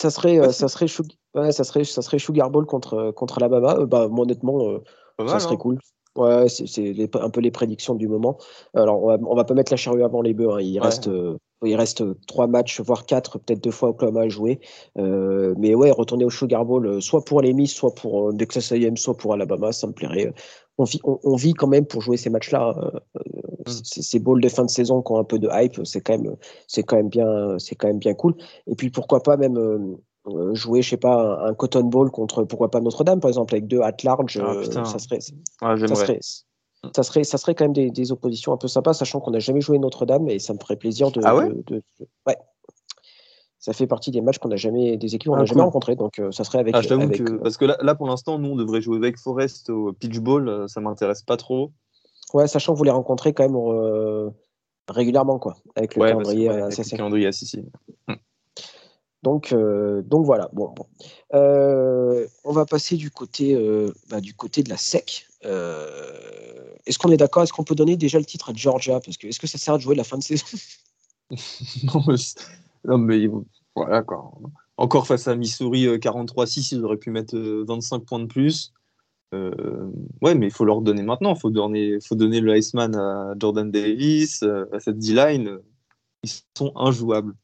[0.00, 0.86] Ça serait, ça, serait
[1.34, 3.84] ouais, ça, serait, ça serait Sugar Bowl contre, contre Alabama.
[3.86, 4.80] bah, moi, honnêtement,
[5.26, 5.58] ça serait hein.
[5.58, 5.78] cool.
[6.16, 8.38] Ouais, c'est un peu les prédictions du moment.
[8.74, 10.52] Alors, on va, on va pas mettre la charrue avant les bœufs.
[10.52, 10.60] Hein.
[10.60, 11.10] Il reste
[11.66, 14.60] il reste trois matchs, voire quatre, peut-être deux fois Oklahoma à jouer.
[14.98, 18.32] Euh, mais ouais, retourner au Sugar Bowl, euh, soit pour les Miss, soit pour euh,
[18.32, 20.32] Texas A&M, soit pour Alabama, ça me plairait.
[20.78, 22.74] On vit, on, vit quand même pour jouer ces matchs-là.
[23.14, 23.70] Mm.
[23.70, 26.36] Ces bowls de fin de saison qui ont un peu de hype, c'est quand même,
[26.66, 28.34] c'est quand même bien, c'est quand même bien cool.
[28.66, 29.96] Et puis pourquoi pas même
[30.52, 33.82] jouer, je sais pas, un, Cotton Bowl contre, pourquoi pas Notre-Dame, par exemple, avec deux
[33.82, 35.18] at large, ah, ça serait,
[35.60, 36.18] ah, ça serait,
[36.94, 39.60] ça serait, ça serait quand même des, oppositions un peu sympas, sachant qu'on n'a jamais
[39.60, 41.20] joué Notre-Dame et ça me ferait plaisir de.
[41.24, 41.50] Ah ouais,
[42.26, 42.36] ouais.
[43.64, 45.96] Ça fait partie des matchs qu'on n'a jamais, des équipes qu'on n'a ah, jamais rencontrées,
[45.96, 46.74] donc euh, ça serait avec.
[46.76, 50.18] Ah, que, parce que là, pour l'instant, nous, on devrait jouer avec Forest au Pitch
[50.18, 51.72] Ball, euh, ça m'intéresse pas trop.
[52.34, 54.28] Ouais, sachant que vous les rencontrez quand même euh,
[54.86, 57.30] régulièrement, quoi, avec le calendrier, calendrier
[59.22, 60.50] Donc, donc voilà.
[60.52, 60.86] Bon, bon.
[61.32, 63.56] on va passer du côté,
[64.10, 65.26] bah, du côté de la SEC.
[66.86, 69.00] Est-ce qu'on est, d'accord Est-ce qu'on peut donner déjà le titre à Georgia?
[69.00, 70.44] Parce que est-ce que ça sert à jouer la fin de saison?
[72.86, 73.28] Non, mais,
[73.74, 74.30] voilà quoi.
[74.76, 78.72] Encore face à Missouri 43-6, euh, ils auraient pu mettre 25 euh, points de plus.
[79.32, 81.34] Euh, ouais, mais il faut leur donner maintenant.
[81.34, 85.58] Il faut donner, faut donner le Iceman à Jordan Davis, à cette D-line.
[86.24, 87.34] Ils sont injouables.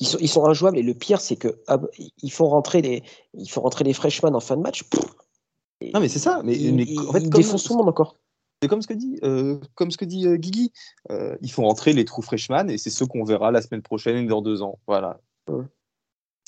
[0.00, 1.80] Ils sont, ils sont injouables et le pire, c'est que ah,
[2.22, 4.82] ils font rentrer les, ils font rentrer les freshmen en fin de match.
[5.80, 6.42] non, mais c'est ça.
[6.42, 6.56] Mais,
[6.98, 8.16] en fait, ils défoncent tout le monde encore.
[8.64, 10.72] C'est comme ce que dit, euh, comme ce que dit euh, Guigui.
[11.10, 14.16] Euh, ils font entrer les trous freshman et c'est ceux qu'on verra la semaine prochaine
[14.16, 14.78] et dans deux ans.
[14.86, 15.20] Voilà.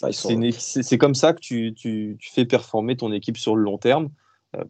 [0.00, 3.76] Ah, c'est comme ça que tu, tu, tu, fais performer ton équipe sur le long
[3.76, 4.09] terme.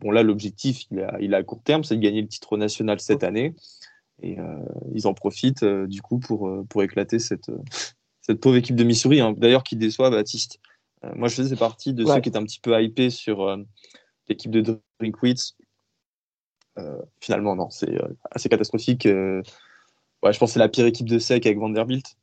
[0.00, 2.98] bon, là, l'objectif, il, il est à court terme, c'est de gagner le titre national
[2.98, 3.54] cette année.
[4.24, 4.38] Et
[4.92, 7.52] ils en profitent du coup pour, pour éclater cette,
[8.22, 9.34] cette pauvre équipe de Missouri, hein.
[9.36, 10.58] d'ailleurs qui déçoit Baptiste.
[11.14, 13.56] moi, je faisais partie de ceux qui étaient un petit peu hypés sur
[14.28, 15.65] l'équipe de Drinkwitz euh,
[17.20, 19.06] finalement, non, c'est euh, assez catastrophique.
[19.06, 19.42] Euh,
[20.22, 22.16] ouais, je pense que c'est la pire équipe de sec avec Vanderbilt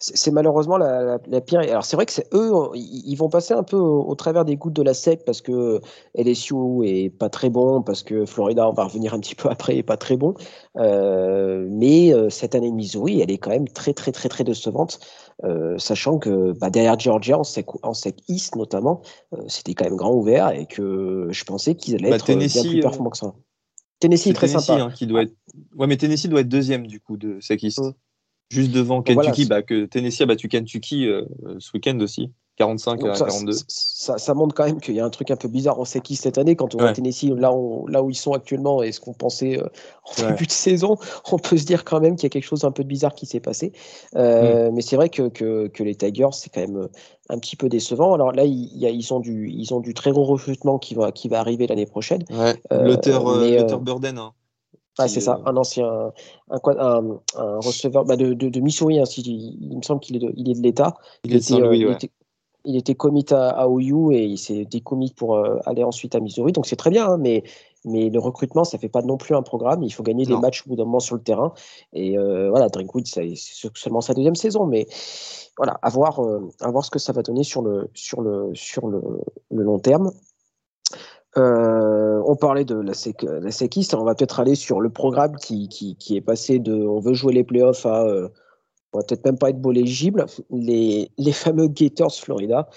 [0.00, 1.60] c'est malheureusement la, pire.
[1.60, 4.72] Alors c'est vrai que c'est eux, ils vont passer un peu au, travers des gouttes
[4.72, 5.80] de la SEC parce que
[6.14, 9.76] LSU est pas très bon, parce que Florida, on va revenir un petit peu après,
[9.76, 10.34] est pas très bon.
[10.76, 15.00] mais cette année Missouri, elle est quand même très très très très décevante,
[15.76, 19.02] sachant que bah, derrière Georgia en SEC, en SEC East notamment,
[19.48, 22.80] c'était quand même grand ouvert et que je pensais qu'ils allaient bah, être bien plus
[22.80, 23.34] performants que ça.
[24.00, 24.82] Tennessee est très sympa.
[24.82, 25.34] Hein, qui doit être...
[25.76, 27.80] Ouais, mais Tennessee doit être deuxième du coup de SEC East.
[27.80, 27.92] Mmh.
[28.50, 31.24] Juste devant Kentucky, bah, que Tennessee a battu Kentucky euh,
[31.58, 32.30] ce week-end aussi.
[32.56, 33.52] 45 à 42.
[33.68, 36.36] Ça, montre quand même qu'il y a un truc un peu bizarre en qui cette
[36.36, 37.50] année quand on voit Tennessee là,
[37.88, 39.66] là où ils sont actuellement et ce qu'on pensait euh,
[40.04, 40.96] en début de saison,
[41.32, 43.14] on peut se dire quand même qu'il y a quelque chose un peu de bizarre
[43.14, 43.72] qui s'est passé.
[44.16, 44.74] Euh, mm.
[44.74, 46.88] Mais c'est vrai que, que, les Tigers, c'est quand même
[47.30, 48.12] un petit peu décevant.
[48.12, 50.94] Alors là, il y a, ils, ont du, ils ont du très gros recrutement qui
[50.94, 52.24] va, qui va arriver l'année prochaine.
[52.30, 52.60] Ouais.
[52.70, 54.18] L'auteur Burden.
[54.18, 54.32] Hein
[55.08, 56.12] c'est ça, un ancien,
[56.50, 60.32] un, un, receveur bah, de, de, de, Missouri, hein, il, me semble qu'il est de,
[60.36, 60.96] il est de l'État.
[61.24, 61.96] Il, euh,
[62.64, 66.20] il, était, commit à, à, OU et il s'est décommit pour euh, aller ensuite à
[66.20, 67.42] Missouri, donc c'est très bien, hein, mais
[67.86, 69.82] mais le recrutement, ça fait pas non plus un programme.
[69.82, 71.54] Il faut gagner des matchs au bout d'un moment sur le terrain.
[71.94, 74.86] Et euh, voilà, Drinkwood, c'est seulement sa deuxième saison, mais
[75.56, 76.20] voilà, à voir,
[76.60, 79.00] à voir ce que ça va donner sur le, sur le, sur le,
[79.50, 80.10] le long terme.
[81.36, 85.36] Euh, on parlait de la, sec, la séquiste, on va peut-être aller sur le programme
[85.36, 88.28] qui, qui, qui, est passé de on veut jouer les playoffs à euh,
[88.92, 90.26] on va peut-être même pas être beau légible.
[90.50, 92.68] Les, les fameux Gators Florida,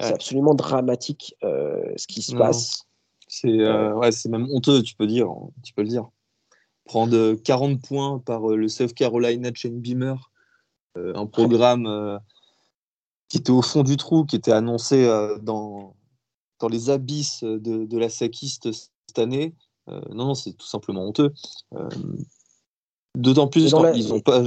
[0.00, 2.84] c'est absolument dramatique euh, ce qui se passe.
[3.26, 3.50] C'est
[3.92, 5.28] ouais, même honteux, tu peux dire,
[5.62, 6.08] tu peux le dire.
[6.86, 10.30] Prendre 40 points par le South Carolina Chain Beamer,
[10.96, 12.18] un programme
[13.28, 15.06] qui était au fond du trou, qui était annoncé
[15.42, 15.94] dans
[16.60, 19.54] dans les abysses de, de la SACiste cette année.
[19.88, 21.32] Euh, non, non, c'est tout simplement honteux.
[21.74, 21.88] Euh,
[23.14, 24.42] d'autant plus qu'ils n'ont pas.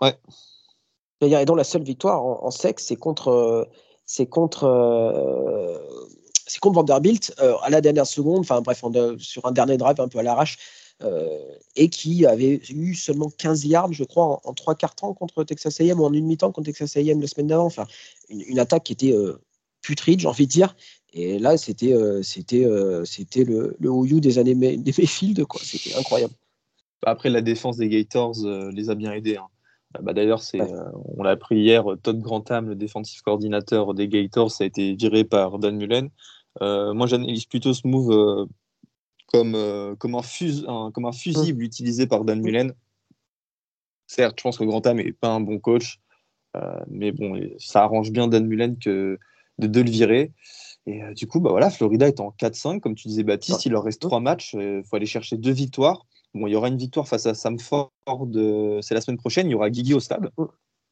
[0.00, 0.18] Ouais.
[1.20, 3.68] Et donc la seule victoire en, sexe, c'est contre,
[4.04, 5.78] c'est contre, euh,
[6.46, 8.40] c'est contre Vanderbilt à la dernière seconde.
[8.40, 8.84] Enfin bref,
[9.18, 10.58] sur un dernier drive un peu à l'arrache.
[11.76, 15.80] et qui avait eu seulement 15 yards, je crois, en, trois quarts temps contre Texas
[15.80, 17.66] A&M ou en une mi-temps contre Texas A&M la semaine d'avant.
[17.66, 17.86] Enfin,
[18.28, 19.14] une, une, attaque qui était
[19.80, 20.74] putride, j'ai envie de dire,
[21.16, 25.60] et là, c'était euh, c'était euh, c'était le, le OU des années des Mayfield, quoi.
[25.62, 26.34] C'était incroyable.
[27.06, 29.36] Après, la défense des Gators euh, les a bien aidés.
[29.36, 29.46] Hein.
[30.02, 30.60] Bah, D'ailleurs, c'est
[31.16, 35.60] on l'a appris hier, Todd Grantham, le défensif coordinateur des Gators, a été viré par
[35.60, 36.10] Dan Mullen.
[36.60, 38.48] moi, j'analyse plutôt ce move
[39.26, 39.56] comme,
[39.98, 41.66] comme, un, fus comme un fusible mmh.
[41.66, 42.42] utilisé par Dan mmh.
[42.42, 42.72] Mullen.
[44.08, 46.00] Certes, je pense que Grantham n'est pas un bon coach,
[46.88, 49.16] mais bon, ça arrange bien Dan Mullen que
[49.58, 50.32] de, de le virer.
[50.86, 53.64] Et euh, du coup, bah voilà, Florida est en 4-5, comme tu disais, Baptiste.
[53.64, 54.54] Il leur reste trois matchs.
[54.54, 56.06] Il euh, faut aller chercher deux victoires.
[56.34, 57.90] Bon, il y aura une victoire face à Samford.
[58.08, 59.48] Euh, c'est la semaine prochaine.
[59.48, 60.30] Il y aura Guigui au stade.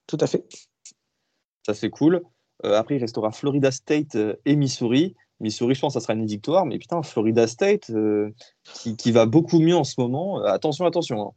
[0.06, 0.44] Tout à fait.
[1.66, 2.22] Ça, c'est cool.
[2.64, 5.14] après, il restera Florida State et Missouri.
[5.40, 6.64] Missouri, je pense ça sera une victoire.
[6.64, 7.90] Mais putain, Florida State,
[8.64, 10.42] qui, va beaucoup mieux en ce moment.
[10.44, 11.20] attention, attention.
[11.22, 11.30] Hein.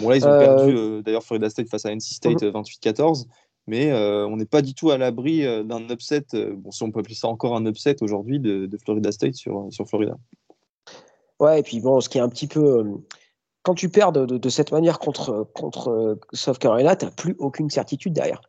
[0.00, 3.26] Bon, là, ils ont perdu d'ailleurs Florida State face à NC State 28-14
[3.66, 6.82] mais euh, on n'est pas du tout à l'abri euh, d'un upset, euh, bon, si
[6.82, 10.16] on peut appeler ça encore un upset aujourd'hui, de, Florida State sur, sur Florida.
[11.38, 12.84] Ouais, et puis bon, ce qui est un petit peu.
[13.62, 18.12] quand tu perds de, cette manière contre, contre South Carolina, tu n'as plus aucune certitude
[18.12, 18.40] derrière.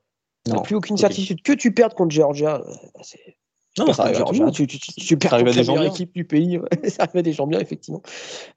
[0.45, 1.41] Tu n'as plus aucune certitude.
[1.41, 2.63] Que tu perdes contre Georgia,
[3.01, 3.37] c'est.
[3.79, 6.59] Non, ça arrive Georgia, tu, tu, tu, perds contre la meilleure équipe du pays.
[6.89, 8.03] ça arrive à des gens bien, effectivement.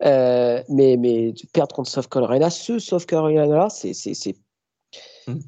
[0.01, 3.93] mais, mais perdre contre South Carolina, ce South Carolina-là, c'est.
[5.27, 5.39] Hmm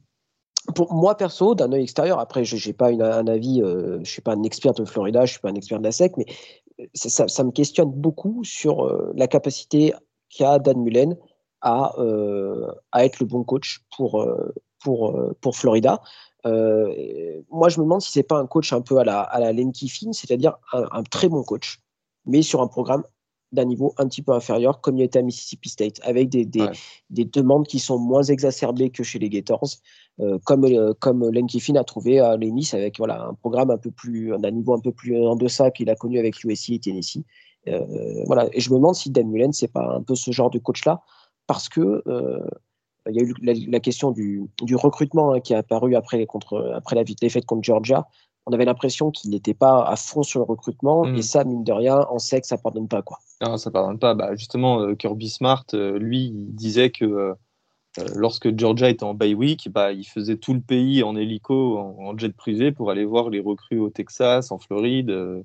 [0.74, 4.22] pour moi perso, d'un œil extérieur, après je n'ai pas un avis, euh, je suis
[4.22, 6.26] pas un expert de Florida, je ne suis pas un expert de la SEC, mais
[6.80, 9.94] euh, ça, me questionne beaucoup sur euh, la capacité
[10.30, 11.16] qu'a Dan Mullen
[11.60, 11.92] à,
[12.92, 14.24] à être le bon coach pour,
[14.84, 16.00] pour, pour Florida.
[16.44, 19.52] moi, je me demande si c'est pas un coach un peu à la, à la
[19.52, 21.80] Len Kiffin, c'est-à-dire un, très bon coach,
[22.26, 23.02] mais sur un programme
[23.52, 26.66] d'un niveau un petit peu inférieur, comme il était à Mississippi State, avec des, des,
[27.10, 29.76] des, demandes qui sont moins exacerbées que chez les Gators,
[30.20, 33.70] euh, comme, euh, comme Len Kiffin a trouvé à les Miss avec voilà, un programme
[33.70, 36.70] un peu plus, d'un niveau un peu plus en deçà qu'il a connu avec USC
[36.70, 37.24] et Tennessee.
[37.68, 38.48] Euh, voilà.
[38.52, 41.02] Et je me demande si Dan Mullen, c'est pas un peu ce genre de coach-là,
[41.46, 42.02] parce que
[43.10, 46.72] il y a eu la, question du, du recrutement hein, qui est apparu après, contre,
[46.74, 48.06] après la défaite contre Georgia
[48.48, 51.04] on avait l'impression qu'il n'était pas à fond sur le recrutement.
[51.04, 51.22] Et mm.
[51.22, 53.02] ça, mine de rien, on sait que ça ne pardonne pas.
[53.02, 53.18] Quoi.
[53.42, 54.14] Non, ça pardonne pas.
[54.14, 57.34] Bah, justement, euh, Kirby Smart, euh, lui, il disait que euh,
[58.14, 62.16] lorsque Georgia était en bye week, bah, il faisait tout le pays en hélico, en,
[62.16, 65.44] jet privé pour aller voir les recrues au Texas, en Floride.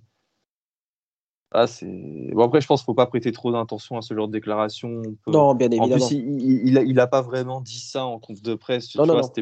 [1.51, 2.31] Ah, c'est...
[2.33, 4.31] Bon, après, je pense qu'il ne faut pas prêter trop d'intention à ce genre de
[4.31, 5.01] déclaration.
[5.27, 5.95] Non, bien évidemment.
[5.95, 8.95] En plus, il n'a il, pas vraiment dit ça en conf de presse.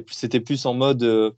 [0.10, 1.36] C'était plus en mode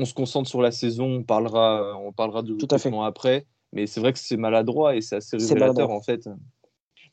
[0.00, 3.46] on se concentre sur la saison, on parlera, on parlera de tout à fait après.
[3.72, 6.28] Mais c'est vrai que c'est maladroit et c'est assez révélateur en fait.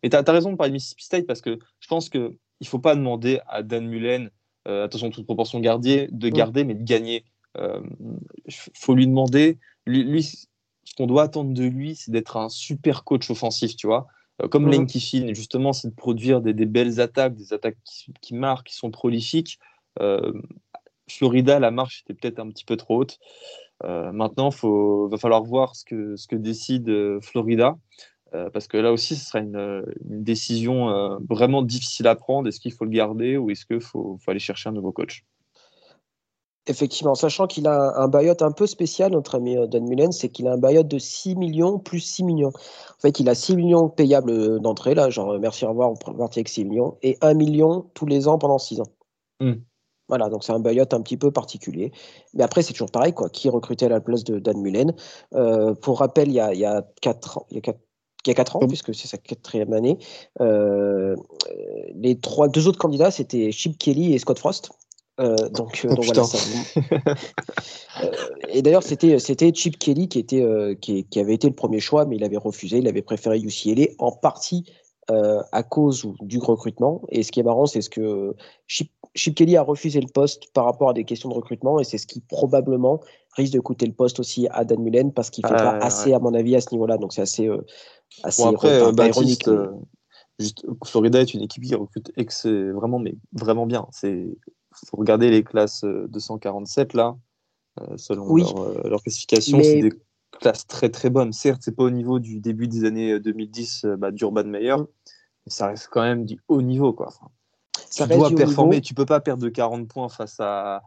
[0.02, 2.65] Mais tu as, raison de parler de Mississippi State parce que je pense qu'il ne
[2.65, 4.32] faut pas demander à Dan Mullen,
[4.67, 7.26] euh, attention toute proportion gardée, de garder mais de gagner.
[7.58, 7.82] Il euh,
[8.73, 13.30] faut lui demander, lui, ce qu'on doit attendre de lui, c'est d'être un super coach
[13.30, 14.08] offensif, tu vois.
[14.41, 17.78] Euh, comme Lane Kiffin, justement, c'est de produire des, belles attaques, des attaques
[18.21, 19.60] qui, marquent, qui sont prolifiques.
[21.10, 23.20] Florida, la marche était peut-être un petit peu trop haute.
[23.84, 27.78] Euh, maintenant, il va falloir voir ce que, ce que décide euh, Florida,
[28.34, 32.48] euh, parce que là aussi, ce sera une, décision vraiment difficile à prendre.
[32.48, 35.24] Est-ce qu'il faut le garder ou est-ce qu'il faut, aller chercher un nouveau coach?
[36.70, 40.50] Effectivement, sachant qu'il a un buyout un peu spécial, notre ami Dan Mullen, c'est qu'il
[40.50, 42.50] a un buyout de 6 millions plus 6 millions.
[42.50, 46.39] En fait, il a 6 millions payables d'entrée, là, genre merci, au revoir, on partir
[46.39, 48.91] avec 6 millions, et 1 million tous les ans pendant 6 ans.
[49.39, 49.54] Hmm.
[50.10, 51.91] Voilà, donc c'est un buyout un petit peu particulier.
[52.34, 53.30] Mais après, c'est toujours pareil, quoi.
[53.30, 54.93] Qui recrutait à la place de Dan Mullen?
[55.34, 57.74] Euh, Pour rappel, il y a, il y a 4 ans, il y a
[58.26, 60.00] il y a 4 ans, puisque c'est sa quatrième année.
[60.39, 64.70] les trois, deux autres candidats, c'était Chip Kelly et Scott Frost.
[65.17, 66.24] donc, oh, voilà.
[68.50, 70.46] et d'ailleurs, c'était c'était Chip Kelly qui était
[70.82, 72.80] qui, qui, avait été le premier choix, mais il avait refusé.
[72.80, 74.65] Il avait préféré UCLA en partie
[75.10, 77.02] euh, à cause du recrutement.
[77.08, 78.36] Et ce qui est marrant, c'est ce que
[78.67, 81.97] Chip, Kelly a refusé le poste par rapport à des questions de recrutement, et c'est
[81.97, 83.01] ce qui probablement
[83.34, 86.13] risque de coûter le poste aussi à Dan Mullen parce qu'il ne fait pas assez,
[86.13, 86.97] à mon avis, à ce niveau-là.
[86.97, 87.62] Donc c'est assez, euh,
[88.23, 89.47] assez après, euh, ironique.
[90.39, 92.12] juste, Florida est une équipe qui recrute
[92.73, 93.88] vraiment, mais vraiment bien.
[93.91, 94.27] C'est
[94.86, 97.15] faut regarder les classes 247 là,
[97.95, 99.91] selon leur, leur, classification, c'est des
[100.39, 101.34] classe très très bonne.
[101.34, 105.51] Certes, c'est pas au niveau du début des années 2010 euh, bah, d'Urban Meyer, mais
[105.51, 106.93] ça reste quand même du haut niveau.
[106.93, 107.13] Quoi.
[107.89, 110.82] Ça tu dois performer, tu peux pas perdre de 40 points face à,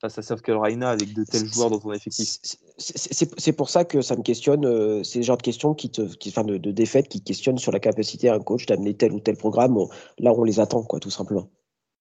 [0.00, 2.38] face à South Carolina avec de tels joueurs dans ton effectif.
[2.78, 6.02] C'est pour ça que ça me questionne, euh, c'est le genre de questions qui te,
[6.16, 9.20] qui, enfin de, de défaites qui questionnent sur la capacité d'un coach d'amener tel ou
[9.20, 9.76] tel programme.
[10.18, 11.48] Là, on les attend, quoi, tout simplement.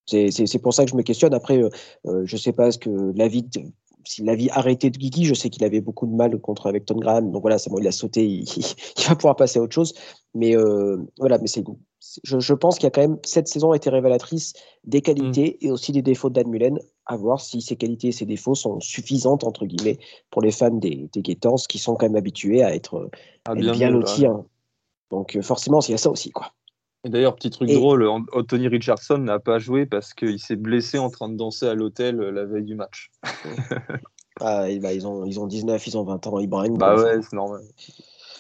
[0.08, 1.34] C'est pour ça que je me questionne.
[1.34, 1.70] Après, euh,
[2.08, 3.46] euh je sais pas ce que l'avis
[4.04, 6.96] s'il avait arrêté de Guigui, je sais qu'il avait beaucoup de mal contre avec Ton
[6.96, 7.32] Graham.
[7.32, 9.94] Donc voilà, c'est bon, il a sauté, il, va pouvoir passer à autre chose.
[10.34, 11.64] Mais euh, voilà, mais c'est
[12.24, 15.58] je, je, pense qu'il y a quand même cette saison a été révélatrice des qualités
[15.62, 15.66] mm.
[15.66, 16.80] et aussi des défauts d'Anne Mullen.
[17.06, 19.98] À voir si ces qualités et ces défauts sont suffisantes entre guillemets
[20.30, 23.10] pour les fans des, des Gators qui sont quand même habitués à être,
[23.46, 24.26] ah, bien, lotis.
[24.26, 24.46] Hein.
[25.10, 26.54] Donc euh, forcément, il y a ça aussi quoi.
[27.04, 31.10] Et d'ailleurs, petit truc drôle, Anthony Richardson n'a pas joué parce qu'il s'est blessé en
[31.10, 33.10] train de danser à l'hôtel euh, la veille du match.
[34.40, 36.78] ah, bah, ils, ont, ils ont 19, ils ont 20 ans, Ibrahim.
[36.78, 37.62] Bah ouais, c'est normal.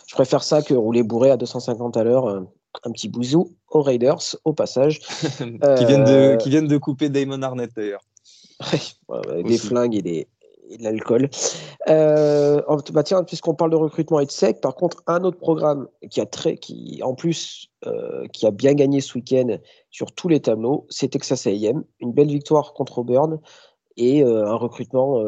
[0.08, 2.46] Je préfère ça que rouler bourré à 250 à l'heure.
[2.84, 5.00] Un petit bousou aux Raiders, au passage.
[5.38, 8.04] qui, viennent de, euh, qui viennent de couper Damon Arnett d'ailleurs.
[9.44, 10.28] des flingues et des,
[10.78, 11.30] de l'alcool.
[11.90, 12.62] Euh,
[12.94, 16.22] bah tiens, puisqu'on parle de recrutement et de sec, par contre, un autre programme qui
[16.22, 19.58] a très, qui en plus, euh, qui a bien gagné ce week-end
[19.90, 21.84] sur tous les tableaux, c'est Texas A&M.
[22.00, 23.40] Une belle victoire contre Auburn
[23.98, 25.22] et euh, un recrutement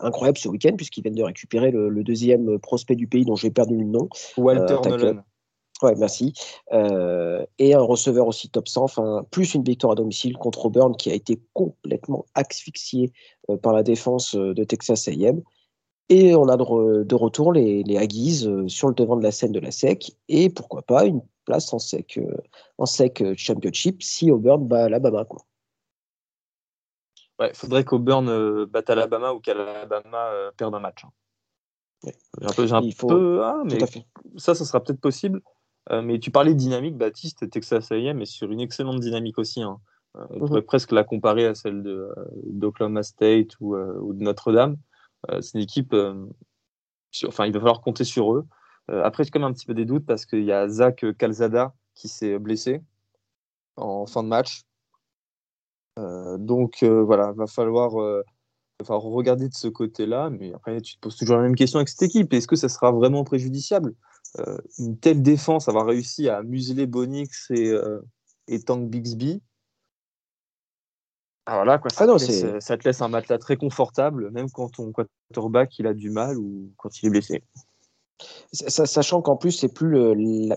[0.00, 3.50] incroyable ce week-end puisqu'ils viennent de récupérer le, le, deuxième prospect du pays dont j'ai
[3.50, 4.08] perdu le nom.
[4.36, 5.22] Walter Nolan.
[5.82, 6.32] Ouais, merci.
[6.72, 10.96] Euh, et un receveur aussi top 100, enfin, plus une victoire à domicile contre Auburn
[10.96, 13.12] qui a été complètement asphyxié
[13.48, 15.40] euh, par la défense euh, de Texas A&M.
[16.08, 19.60] Et on a de, retour les, les Aggies sur le devant de la scène de
[19.60, 22.18] la SEC et pourquoi pas une place en SEC,
[22.78, 25.26] en SEC Championship si Auburn bat Alabama.
[25.26, 25.42] Quoi.
[27.38, 31.04] Ouais, faudrait qu'Auburn batte Alabama ou qu'Alabama perde un match.
[31.04, 31.10] Hein.
[32.40, 33.78] Un peu, un peu ah, mais
[34.38, 35.42] ça, ça sera peut-être possible.
[35.90, 39.62] Euh, mais tu parlais de dynamique, Baptiste, Texas A&M est sur une excellente dynamique aussi.
[39.62, 39.80] Hein.
[40.16, 40.46] Euh, on mhm.
[40.46, 42.12] pourrait presque la comparer à celle euh,
[42.44, 44.76] d'Oklahoma State ou, de Notre-Dame.
[45.40, 45.94] c'est une équipe,
[47.26, 48.46] enfin, il va falloir compter sur eux.
[48.88, 51.74] après, j'ai quand même un petit peu des doutes parce qu'il y a Zach Calzada
[51.94, 52.82] qui s'est blessé
[53.76, 54.62] en fin de match.
[55.96, 58.22] donc voilà, va falloir, va
[58.84, 60.30] falloir regarder de ce côté-là.
[60.30, 62.32] Mais après, tu te poses toujours la même question avec cette équipe.
[62.32, 63.94] Est-ce que ça sera vraiment préjudiciable?
[64.78, 68.00] Une telle défense, avoir réussi à museler Bonix et, euh,
[68.46, 69.42] et Tank Bixby,
[71.50, 74.68] ah, voilà, quoi, ça, ah te ça, te laisse, un matelas très confortable, même quand
[74.68, 77.42] ton quarterback il a du mal ou quand il est blessé.
[78.52, 80.54] Sachant qu'en plus, c'est plus le,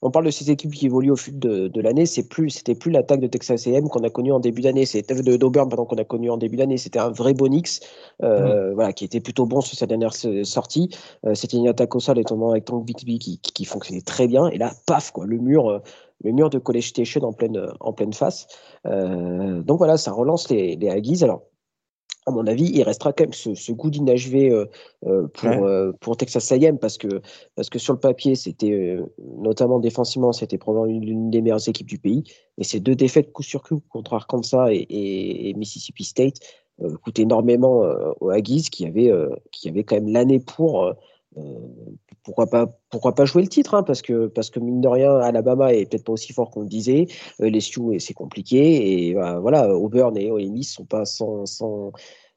[0.00, 2.06] on parle de ces équipes qui évoluent au fil de, l'année.
[2.06, 4.86] C'est plus, c'était plus l'attaque de Texas A&M qu'on a connu en début d'année.
[4.86, 6.76] C'était de d'Auburn qu'on a connu en début d'année.
[6.76, 7.80] C'était un vrai Bonix,
[8.22, 8.74] euh, mm.
[8.74, 10.90] voilà, qui était plutôt bon sur sa dernière sortie.
[11.26, 14.48] Euh, c'était une attaque au sol, étonnant avec Tom Bixby qui, qui, fonctionnait très bien.
[14.48, 15.68] Et là, paf, quoi, le mur.
[15.68, 15.78] Euh,
[16.24, 18.48] le mur de College Station en pleine, en pleine face.
[18.84, 21.22] donc voilà, ça relance les, les Aggies.
[21.22, 21.42] Alors,
[22.28, 24.66] à mon avis, il restera quand même ce, goût d'inachevé euh,
[25.06, 27.22] euh, pour, euh, pour Texas A&M parce que,
[27.54, 28.98] parce que sur le papier, c'était
[29.38, 32.24] notamment défensivement, c'était probablement l'une des meilleures équipes du pays.
[32.58, 36.36] Mais ces deux défaites coup sur coup contre Arkansas et, Mississippi State
[37.02, 37.82] coûtent énormément
[38.20, 39.12] aux Aggies qui avaient,
[39.50, 40.92] qui avaient quand même l'année pour
[42.22, 45.16] pourquoi pas pourquoi pas jouer le titre hein, parce que parce que mine de rien
[45.16, 47.06] Alabama est peut-être pas aussi fort qu'on le disait
[47.38, 51.92] les Sioux c'est compliqué et bah, voilà Auburn et Ole Miss sont pas sans, sans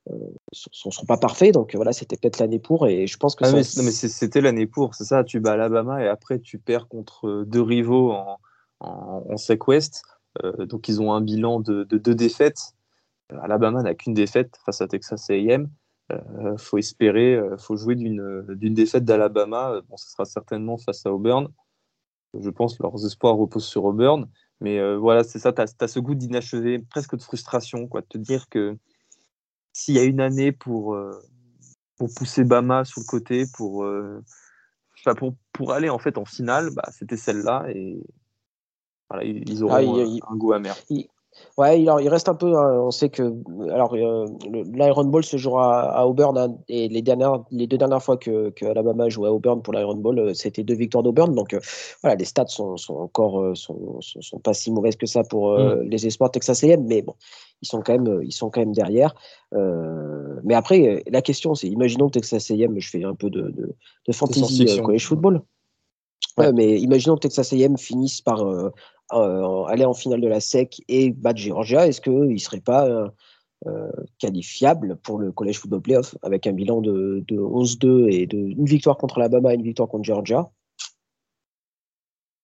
[0.09, 0.13] euh,
[0.51, 3.51] sont, sont, pas parfaits donc voilà c'était peut-être l'année pour et je pense que ah,
[3.53, 7.61] mais, c'était l'année pour c'est ça tu bats Alabama et après tu perds contre deux
[7.61, 8.39] rivaux en,
[8.79, 10.03] en, en SEC West
[10.43, 12.73] euh, donc ils ont un bilan de, de deux défaites
[13.29, 15.69] Alabama n'a qu'une défaite face à Texas A&M
[16.11, 19.81] euh, faut espérer, euh, faut jouer d'une défaite d'Alabama.
[19.89, 21.47] Bon, ce sera certainement face à Auburn.
[22.39, 24.27] Je pense que leurs espoirs reposent sur Auburn.
[24.59, 28.05] Mais euh, voilà, c'est ça, tu as, ce goût d'inachevé, presque de frustration, quoi, de
[28.07, 28.77] te dire que
[29.73, 30.97] s'il y a une année pour,
[31.97, 33.85] pour pousser Bama sur le côté, pour,
[35.17, 38.01] pour, pour aller en fait en finale, bah, c'était celle-là et
[39.09, 40.75] voilà, ils auront ah, un, goût amer.
[41.57, 42.57] Ouais, il, il, reste un peu.
[42.57, 43.33] Hein, on sait que
[43.71, 44.25] alors euh,
[44.73, 48.49] l'Iron Bowl se jouera à, Auburn hein, et les dernières, les deux dernières fois que,
[48.49, 51.33] que Alabama jouait à Auburn pour l'Iron Bowl, euh, c'était deux victoires d'Auburn.
[51.33, 51.59] Donc euh,
[52.01, 55.83] voilà, les stats sont, sont encore sont, sont, pas si mauvaises que ça pour mm.
[55.83, 57.15] les espoirs Texas A&M, mais bon,
[57.61, 59.13] ils sont quand même ils sont quand même derrière.
[60.43, 63.75] mais après, la question c'est, imaginons Texas A&M, je fais un peu de de,
[64.07, 65.41] de fantasy college football.
[66.37, 66.53] Ouais.
[66.53, 68.71] mais imaginons que Texas A&M finisse par euh,
[69.11, 73.09] aller en finale de la SEC et battre Georgia, est-ce qu'il ne serait pas euh,
[73.67, 78.65] euh, qualifiable pour le College Football Playoff avec un bilan de, 11-2 et de, une
[78.65, 80.49] victoire contre Alabama et une victoire contre Georgia?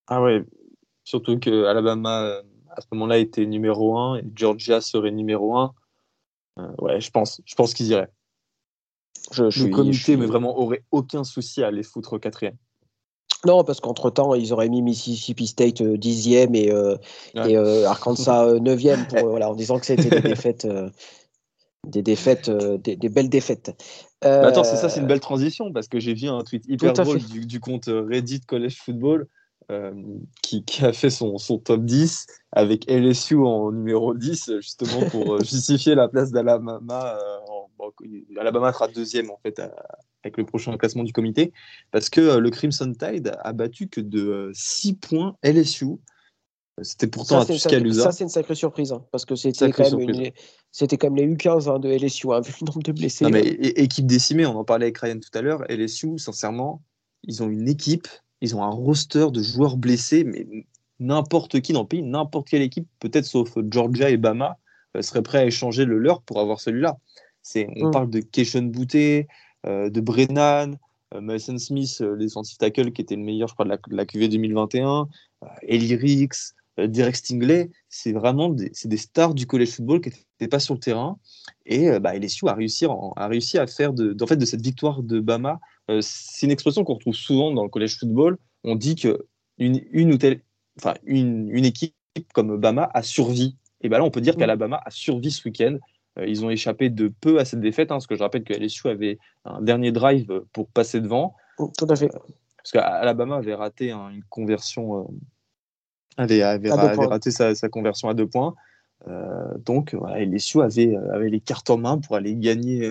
[0.08, 0.44] Ah ouais,
[1.04, 5.74] surtout que Alabama à ce moment-là était numéro 1 et Georgia serait numéro 1.
[6.80, 8.12] ouais, je pense, je pense qu'ils iraient.
[9.32, 12.56] Je, le comité, mais vraiment, aurait aucun souci à les foutre au quatrième.
[13.46, 16.96] Non, parce qu'entre-temps, ils auraient mis Mississippi State 10e euh, et, euh,
[17.46, 20.68] et euh, Arkansas 9e pour, voilà, en disant que c'était des défaites.
[21.86, 23.76] des défaites, des, belles défaites.
[24.22, 26.94] Bah, attends, c'est ça, c'est une belle transition parce que j'ai vu un tweet hyper
[26.94, 29.28] drôle du, du, compte Reddit College Football
[30.42, 35.40] qui, qui, a fait son, son, top 10 avec LSU en numéro 10 justement pour
[35.44, 37.18] justifier la place d'Alabama.
[38.40, 39.62] Alabama sera deuxième en fait
[40.24, 41.54] avec le prochain classement du comité,
[41.92, 45.98] parce que euh, le Crimson Tide a battu que de 6 euh, points LSU.
[46.84, 49.92] C'était pourtant ça, un Ça, c'est une sacrée surprise, hein, parce que c'était quand, même
[49.92, 53.26] quand même les U15 hein, de LSU, hein, vu le nombre de blessés.
[53.26, 55.64] Non, mais, équipe décimée, on en parlait avec Ryan tout à l'heure.
[55.70, 56.84] LSU, sincèrement,
[57.24, 58.08] ils ont une équipe,
[58.42, 60.46] ils ont un roster de joueurs blessés, mais
[61.00, 64.58] n'importe qui dans le pays, n'importe quelle équipe, peut-être sauf Georgia et Bama,
[64.96, 66.98] euh, serait prêt à échanger le leur pour avoir celui-là.
[67.56, 67.92] On mm.
[67.92, 69.24] parle de Keishon Bouté, euh,
[69.66, 70.78] de Brennan,
[71.14, 73.78] euh, Mason Smith, euh, les defensive tackle qui était le meilleur, je crois, de la,
[73.78, 75.08] de QV 2021,
[75.64, 80.60] Eli Ricks, Derek Stingley, c'est vraiment des, des, stars du college football qui n'étaient pas
[80.60, 81.18] sur le terrain.
[81.66, 85.02] Et bah, LSU a réussi, a réussi à faire de, en fait, de cette victoire
[85.02, 85.60] de Bama,
[86.02, 88.38] c'est une expression qu'on retrouve souvent dans le college football.
[88.64, 89.26] On dit que
[89.58, 90.42] une, une, ou telle,
[90.78, 91.96] enfin, une, une équipe
[92.34, 93.56] comme Bama a survécu.
[93.82, 94.40] Et ben là, on peut dire mmh.
[94.40, 95.78] qu'Alabama a survécu ce week-end.
[96.18, 98.54] Euh, ils ont échappé de peu à cette défaite, hein, parce que je rappelle que
[98.54, 101.36] LSU avait un dernier drive pour passer devant.
[101.58, 102.10] Oh, tout à fait.
[102.10, 105.04] Parce qu'Alabama avait raté une conversion, euh,
[106.18, 108.56] avait, raté sa, conversion à deux points.
[109.08, 112.90] Euh, donc voilà, LSU avait, avait, les cartes en main pour aller gagner,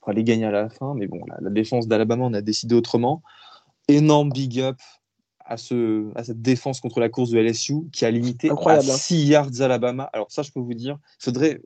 [0.00, 0.94] pour aller gagner à la fin.
[0.94, 3.22] Mais bon, la, défense d'Alabama, on a décidé autrement.
[3.88, 4.76] Énorme big up
[5.44, 8.96] à, ce, à, cette défense contre la course de LSU qui a limité Incroyable, à
[8.96, 9.26] 6 hein.
[9.26, 10.04] yards Alabama.
[10.12, 11.60] Alors ça, je peux vous dire, il faudrait,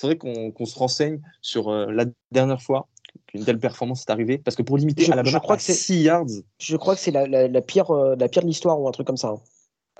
[0.00, 2.88] faudrait qu'on se renseigne sur euh, la dernière fois
[3.26, 4.38] qu'une telle performance est arrivée.
[4.38, 6.26] Parce que pour limiter je, Alabama je crois que 6 yards.
[6.58, 9.06] Je crois que c'est la, la, pire, euh, la pire de l'histoire ou un truc
[9.06, 9.28] comme ça.
[9.28, 9.40] Hein.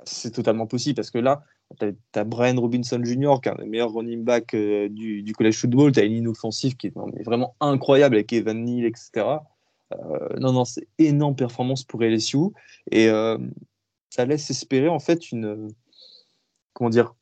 [0.03, 1.43] C'est totalement possible parce que là,
[1.79, 5.33] tu as, Brian Robinson Jr., qui est un des meilleurs running backs euh, du, du,
[5.33, 5.91] college football.
[5.91, 9.25] Tu as une ligne offensive qui est, vraiment incroyable avec Evan Neal, etc.
[10.39, 12.37] non, non, c'est énorme performance pour LSU.
[12.89, 13.09] Et
[14.09, 15.71] ça laisse espérer en fait une.
[16.73, 17.13] Comment dire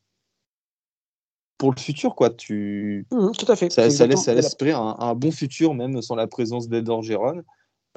[1.60, 2.30] pour le futur, quoi.
[2.30, 3.06] Tu...
[3.12, 3.70] Mmh, tout à fait.
[3.70, 7.42] Ça, laisse, ça laisse un, bon futur, même sans la présence d'Ed Orgeron.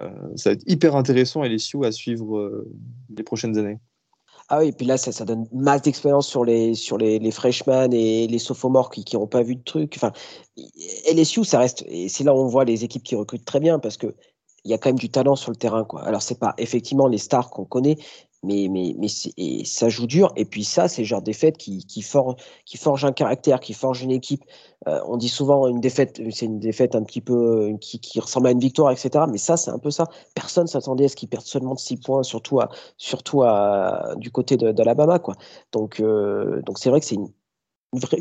[0.02, 2.70] Euh, ça va être hyper intéressant, LSU, à suivre euh,
[3.16, 3.80] les prochaines années.
[4.50, 7.32] Ah oui, et puis là, ça, ça donne masse d'expérience sur les, sur les, les
[7.32, 9.96] freshmen et les sophomores qui n'ont pas vu de trucs.
[9.96, 10.12] Enfin,
[11.10, 11.86] LSU, ça reste.
[11.88, 14.14] Et c'est là où on voit les équipes qui recrutent très bien parce que
[14.66, 15.86] il y a quand même du talent sur le terrain.
[15.86, 16.04] Quoi.
[16.04, 17.98] Alors, c'est pas effectivement les stars qu'on connaît,
[18.44, 20.32] mais, mais, mais et ça joue dur.
[20.36, 22.36] Et puis ça, c'est le genre défaite qui, qui, forge,
[22.66, 24.44] qui forge un caractère, qui forge une équipe.
[24.88, 28.48] Euh, on dit souvent une défaite, c'est une défaite un petit peu qui, qui, ressemble
[28.48, 29.26] à une victoire, etc.
[29.32, 30.08] Mais ça, c'est un peu ça.
[30.36, 34.30] Personne s'attendait à ce qu'ils perdent seulement de 6 points, surtout, à, surtout à, du
[34.30, 35.20] côté d'Alabama.
[35.20, 35.36] Quoi.
[35.72, 37.30] Donc, euh, donc c'est vrai que c'est une,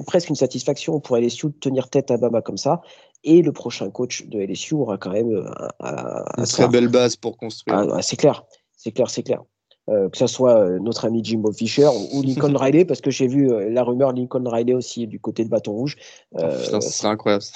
[0.07, 2.81] presque une satisfaction pour LSU de tenir tête à Alabama comme ça.
[3.25, 7.37] Et le prochain coach de LSU aura quand même euh, une très belle base pour
[7.37, 7.87] construire.
[7.93, 8.45] Ah, c'est clair,
[8.77, 9.43] c'est clair, c'est clair.
[9.89, 13.27] Euh, que ce soit euh, notre ami Jimbo Fisher ou, Lincoln Riley, parce que j'ai
[13.27, 15.97] vu euh, la rumeur Lincoln Riley aussi du côté de Bâton Rouge.
[16.33, 17.45] Oh, ça serait incroyable.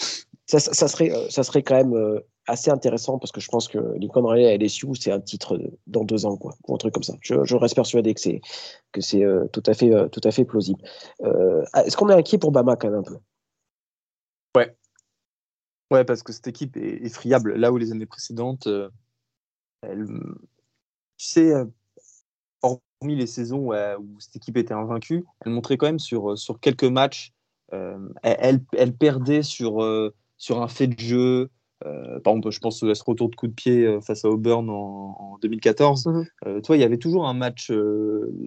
[0.49, 4.24] Ça, ça, serait, ça serait quand même assez intéressant parce que je pense que Lincoln
[4.24, 5.59] Riley à LSU, c'est un titre
[5.89, 7.14] dans deux ans, quoi, ou un truc comme ça.
[7.20, 8.41] Je, je reste persuadé que c'est
[8.93, 10.79] que c'est tout à fait tout à fait plausible.
[11.74, 13.16] Est-ce qu'on est inquiet pour Bama quand même un peu?
[14.57, 14.77] Ouais.
[15.91, 17.55] Ouais, parce que cette équipe est, friable.
[17.57, 18.68] Là où les années précédentes,
[19.83, 20.07] elle,
[21.16, 21.53] tu sais,
[23.01, 26.61] hormis les saisons où, cette équipe était invaincue, elle montrait quand même sur, euh, sur
[26.61, 27.33] quelques matchs,
[27.73, 31.51] euh, elle, elle, perdait sur, euh, sur un fait de jeu,
[31.85, 34.71] Euh, par exemple, je pense à ce retour de coup de pied face à Auburn
[34.71, 36.07] en, 2014.
[36.07, 36.63] Mhm.
[36.63, 37.71] toi, il y avait toujours un match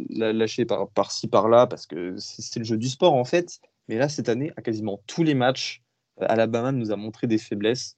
[0.09, 3.59] lâché par, par-ci, par-là, parce que c'est le jeu du sport, en fait.
[3.87, 5.83] Mais là, cette année, à quasiment tous les matchs,
[6.19, 7.97] Alabama nous a montré des faiblesses,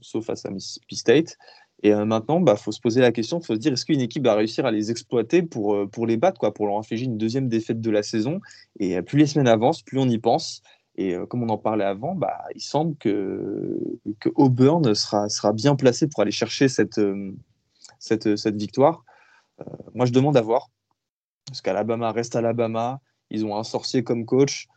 [0.00, 1.36] sauf face à Mississippi State.
[1.82, 3.84] Et euh, maintenant, il bah, faut se poser la question, il faut se dire, est-ce
[3.84, 6.78] qu'une équipe va réussir à les exploiter pour, euh, pour les battre, quoi, pour leur
[6.78, 8.40] infliger une deuxième défaite de la saison?
[8.80, 10.62] Et euh, plus les semaines avancent, plus on y pense.
[10.98, 13.78] Et comme on en parlait avant, bah, il semble que,
[14.18, 16.98] que Auburn sera, sera bien placé pour aller chercher cette,
[17.98, 19.04] cette, cette victoire.
[19.94, 20.70] moi, je demande à voir,
[21.46, 24.68] parce qu'Alabama reste Alabama, ils ont un sorcier comme coach.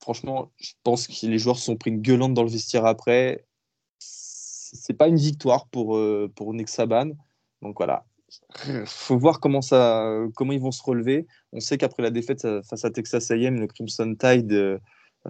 [0.00, 3.44] Franchement, je pense que les joueurs se sont pris une gueulante dans le vestiaire après
[4.76, 7.10] c'est pas une victoire pour, euh, pour Nick Saban.
[7.62, 8.04] Donc voilà,
[8.84, 11.26] faut voir comment, ça, comment ils vont se relever.
[11.52, 14.78] On sait qu'après la défaite face à Texas A&M, le Crimson Tide euh,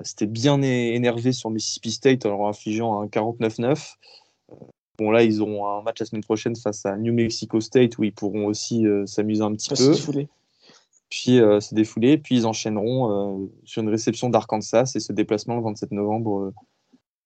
[0.02, 3.94] s'était bien énervé sur Mississippi State en leur infligeant un 49-9.
[4.50, 4.54] Euh,
[4.98, 8.04] bon là, ils auront un match la semaine prochaine face à New Mexico State où
[8.04, 9.94] ils pourront aussi s'amuser un petit peu.
[11.08, 15.92] Puis se défouler, puis ils enchaîneront sur une réception d'Arkansas et ce déplacement le 27
[15.92, 16.52] novembre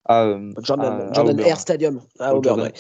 [0.09, 2.71] euh, Jordan, Air Stadium à Auburn.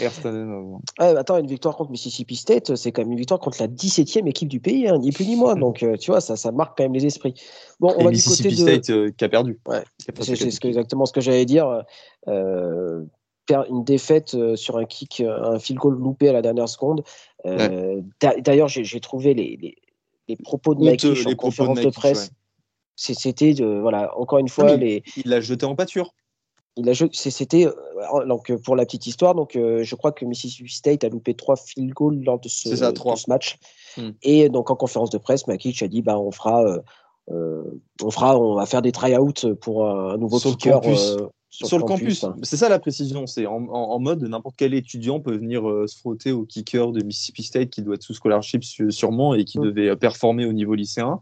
[0.98, 4.48] attends, une victoire contre Mississippi State, c'est quand même une victoire contre la 17e équipe
[4.48, 5.54] du pays, hein, ni plus ni moins.
[5.56, 7.34] Donc, euh, tu vois, ça, ça marque quand même les esprits.
[7.78, 9.58] Bon, on va Mississippi du côté State euh, qui a perdu.
[10.20, 11.84] c'est exactement ce que j'allais dire.
[12.26, 17.04] une défaite sur un kick, un field goal loupé à la dernière seconde.
[17.44, 19.76] D'ailleurs, j'ai trouvé les,
[20.26, 22.30] les, propos de Mike en conférence de, presse.
[22.96, 25.02] C'était, voilà, encore une fois, les...
[25.16, 26.14] il l'a jeté en pâture
[27.12, 31.08] c'était euh, donc pour la petite histoire donc euh, je crois que Mississippi State a
[31.08, 33.58] loupé trois field goals lors de ce, match
[33.96, 34.10] hmm.
[34.22, 36.64] et donc en conférence de presse Makic a dit bah on fera
[37.30, 37.62] euh,
[38.02, 40.80] on fera on va faire des try-outs pour un nouveau sur kicker
[41.52, 42.36] sur, le campus, hein.
[42.44, 46.44] c'est ça la précision c'est en, mode n'importe quel étudiant peut venir se frotter au
[46.44, 49.64] kicker de Mississippi State qui doit être sous scholarship sûrement et qui hmm.
[49.64, 51.20] devait performer au niveau lycéen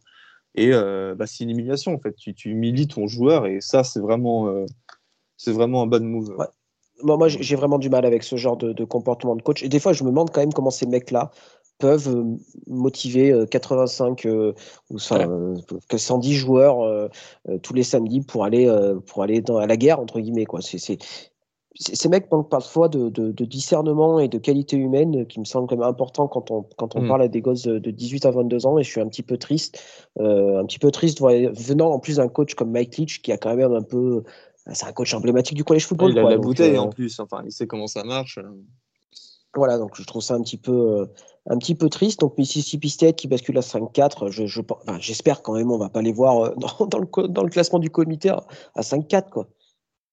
[0.55, 4.01] et bah, c'est une humiliation en fait tu, tu humilies ton joueur et ça c'est
[4.01, 4.67] vraiment
[5.39, 6.37] c'est vraiment un bon move.
[7.03, 9.63] moi, j'ai vraiment du mal avec ce genre de, comportement de coach.
[9.63, 11.31] Et des fois, je me demande quand même comment ces mecs-là
[11.79, 12.37] peuvent euh,
[12.67, 14.53] motiver 85 euh,
[15.13, 17.09] euh, ou 110 joueurs
[17.63, 18.69] tous les samedis pour aller,
[19.07, 20.45] pour aller dans, à la guerre, entre guillemets.
[20.45, 20.61] Quoi.
[20.61, 20.99] ces
[22.09, 25.89] mecs manquent parfois de, de, discernement et de qualité humaine qui me semble quand même
[25.89, 27.09] important quand on, quand on mm.
[27.09, 29.37] parle à des gosses de, 18 à 22 ans et je suis un petit peu
[29.37, 29.81] triste
[30.19, 33.55] un petit peu triste venant en plus d'un coach comme Mike Leach qui a quand
[33.55, 34.25] même un peu
[34.73, 36.13] c'est un coach emblématique du collège football.
[36.13, 38.39] Il a la bouteille euh, en plus, enfin, il sait comment ça marche.
[39.55, 41.07] Voilà, donc je trouve ça un petit peu, euh,
[41.47, 42.21] un petit peu triste.
[42.21, 44.45] Donc Mississippi State qui bascule à 5-4, je,
[44.99, 46.55] j'espère quand même on va pas les voir euh,
[46.87, 49.31] dans, le, dans le classement du comité à, 5-4.
[49.31, 49.49] Quoi.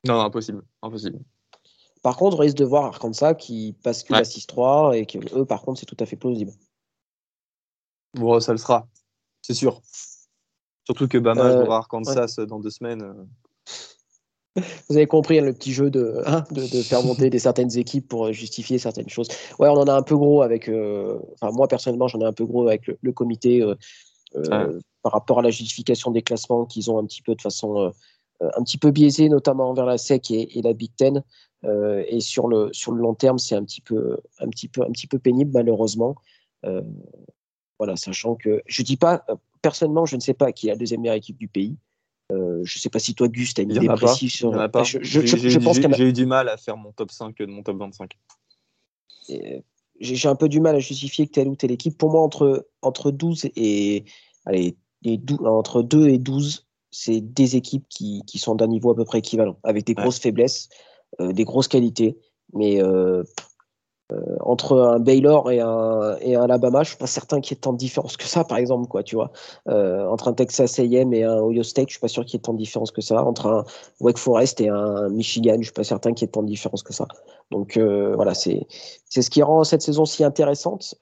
[0.05, 1.19] Non, impossible, impossible.
[2.01, 5.63] Par contre, on risque de voir Arkansas qui bascule à 6-3 et que eux, par
[5.63, 6.51] contre, c'est tout à fait plausible.
[8.13, 8.87] Bon, ça le sera,
[9.41, 9.81] c'est sûr.
[10.85, 13.27] Surtout que Bama euh, jouera Arkansas dans deux semaines.
[14.89, 15.91] Vous avez compris hein, le petit jeu
[16.25, 19.27] hein, de, de, faire monter des certaines équipes pour justifier certaines choses.
[19.59, 20.69] Ouais, on en a un peu gros avec.
[20.69, 23.75] Euh, enfin, moi personnellement, j'en ai un peu gros avec le, comité euh,
[24.35, 27.91] euh, par rapport à la justification des classements qu'ils ont un petit peu de façon
[28.41, 31.21] un petit peu biaisée, notamment envers la SEC et, la Big Ten.
[31.63, 34.91] et sur le sur le long terme, c'est un petit peu un petit peu un
[34.91, 36.15] petit peu pénible malheureusement.
[37.77, 39.25] voilà, sachant que je dis pas
[39.61, 41.75] personnellement, je ne sais pas qui est la deuxième meilleure équipe du pays.
[42.31, 44.51] Euh, je ne sais pas si toi, Gus, tu as une idée précise sur.
[45.97, 48.17] J'ai eu du mal à faire mon top 5 de mon top 25.
[49.99, 51.97] J'ai un peu du mal à justifier que telle ou telle équipe.
[51.97, 54.05] Pour moi, entre, entre 12 et.
[54.45, 54.77] Allez,
[55.43, 59.19] entre 2 et 12, c'est des équipes qui, qui sont d'un niveau à peu près
[59.19, 60.69] équivalent, avec des grosses faiblesses,
[61.19, 62.17] euh, des grosses qualités.
[62.53, 63.23] Mais euh,
[64.11, 67.57] euh, entre un Baylor et un, et un Alabama, je suis pas certain qu'il y
[67.57, 69.31] ait tant de différence que ça, par exemple, quoi, tu vois.
[69.67, 72.37] Euh, entre un Texas A&M et un Ohio State, je suis pas sûr qu'il y
[72.37, 73.23] ait tant de différence que ça.
[73.23, 73.65] Entre un
[74.01, 76.83] Wake Forest et un Michigan, je suis pas certain qu'il y ait tant de différence
[76.83, 77.07] que ça.
[77.49, 78.67] Donc euh, voilà, c'est
[79.09, 80.95] c'est ce qui rend cette saison si intéressante.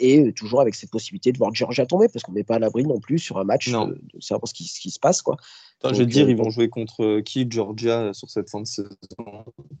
[0.00, 2.84] et toujours avec cette possibilité de voir Georgia tomber, parce qu'on n'est pas à l'abri
[2.84, 5.36] non plus sur un match de, savoir ce qui, ce qui se passe, quoi
[5.84, 8.66] je vais te dire, ils vont jouer contre euh, qui Georgia sur cette fin de
[8.66, 8.88] saison?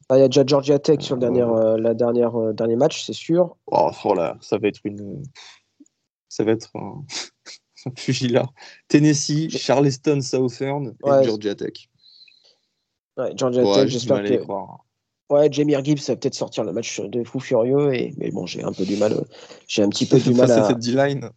[0.08, 2.76] Ah, Il y a déjà Georgia Tech sur le dernier, euh, la dernière, euh, dernier
[2.76, 3.56] match, c'est sûr.
[3.66, 5.22] Oh, oh, là, ça va être une.
[6.28, 7.04] Ça va être un,
[7.86, 8.46] un
[8.88, 11.88] Tennessee, Charleston, Southern et Georgia Tech.
[13.18, 14.40] Ouais, Georgia Tech, j'espère que.
[15.28, 18.12] Ouais, Jamie Gibbs va peut-être sortir le match de fou furieux, et...
[18.18, 19.14] mais bon, j'ai un peu du mal.
[19.68, 20.66] J'ai un petit peu du mal à.
[20.66, 21.30] cette D-line.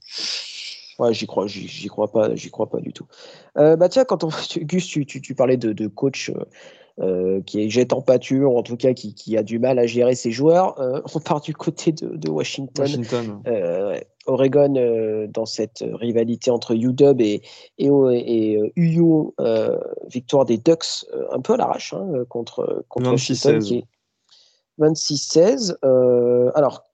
[1.03, 3.05] Ouais, j'y crois, j'y crois pas, j'y crois pas du tout.
[3.57, 4.29] Euh, bah tiens, quand on,
[4.61, 6.31] Gus, tu, tu, tu parlais de, de coach,
[7.01, 10.15] euh, qui est jet en pâture, en tout cas qui, a du mal à gérer
[10.15, 10.75] ses joueurs.
[11.13, 12.83] on part du côté de, Washington.
[12.83, 13.41] Washington.
[14.25, 17.41] Oregon dans cette rivalité entre UW et,
[17.77, 19.33] et, et, UU,
[20.07, 23.59] victoire des Ducks un peu à l'arrache hein, contre, contre Washington.
[24.79, 25.75] 26-16.
[26.55, 26.85] alors,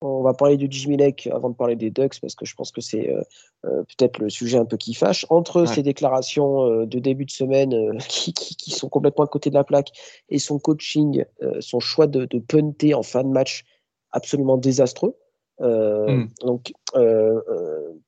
[0.00, 2.70] on va parler du Jimmy Lake avant de parler des Ducks parce que je pense
[2.70, 3.22] que c'est euh,
[3.64, 5.26] euh, peut-être le sujet un peu qui fâche.
[5.28, 9.64] Entre ces déclarations euh, de début de semaine qui, sont complètement à côté de la
[9.64, 9.90] plaque
[10.28, 11.24] et son coaching,
[11.60, 13.64] son choix de, punter en fin de match
[14.10, 15.16] absolument désastreux.
[15.60, 16.26] Hmm.
[16.40, 16.72] Donc,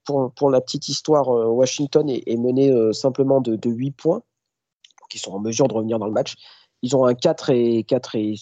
[0.04, 4.22] pour, la petite histoire, Washington est, mené simplement de, de 8 points,
[5.10, 6.34] qui sont en mesure de revenir dans le match.
[6.82, 8.34] Ils ont un 4 et 4 et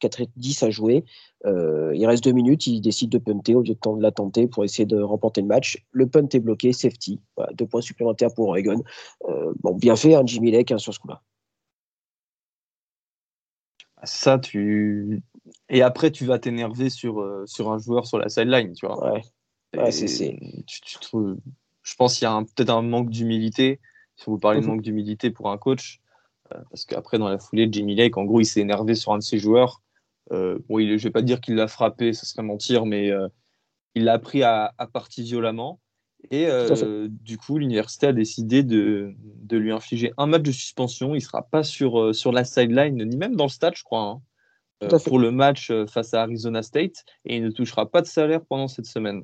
[0.00, 1.04] 4 et 10 à jouer.
[1.44, 4.64] Euh, il reste deux minutes, il décide de punter au lieu de la tenter pour
[4.64, 5.84] essayer de remporter le match.
[5.92, 7.20] Le punt est bloqué, safety.
[7.54, 8.82] deux points supplémentaires pour Oregon.
[9.28, 11.22] Euh, bon, bien fait, hein, Jimmy Lake hein, sur ce coup-là.
[14.02, 15.22] Ça, tu.
[15.68, 19.12] Et après, tu vas t'énerver sur, euh, sur un joueur sur la sideline, tu vois.
[19.12, 19.90] Ouais.
[19.90, 20.38] c'est,
[21.82, 23.80] Je pense qu'il y a peut-être un manque d'humilité.
[24.16, 24.72] Si vous parlez de mhm.
[24.72, 26.00] manque d'humilité pour un coach,
[26.70, 29.22] parce qu'après, dans la foulée, Jimmy Lake, en gros, il s'est énervé sur un de
[29.22, 29.82] ses joueurs.
[30.32, 33.28] Euh, bon, je ne vais pas dire qu'il l'a frappé, ce serait mentir, mais euh,
[33.94, 35.80] il l'a pris à, partie violemment.
[36.30, 39.14] Et euh, du coup, l'université a décidé de,
[39.50, 41.10] lui infliger un match de suspension.
[41.10, 44.20] Il ne sera pas sur, sur la sideline, ni même dans le stade, je crois,
[44.80, 47.04] hein, pour le match face à Arizona State.
[47.24, 49.22] Et il ne touchera pas de salaire pendant cette semaine.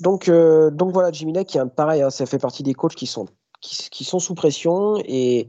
[0.00, 3.26] Donc, donc voilà, Jimmy Lake, pareil, hein, ça fait partie des coachs qui sont,
[3.60, 5.48] qui sont sous pression et,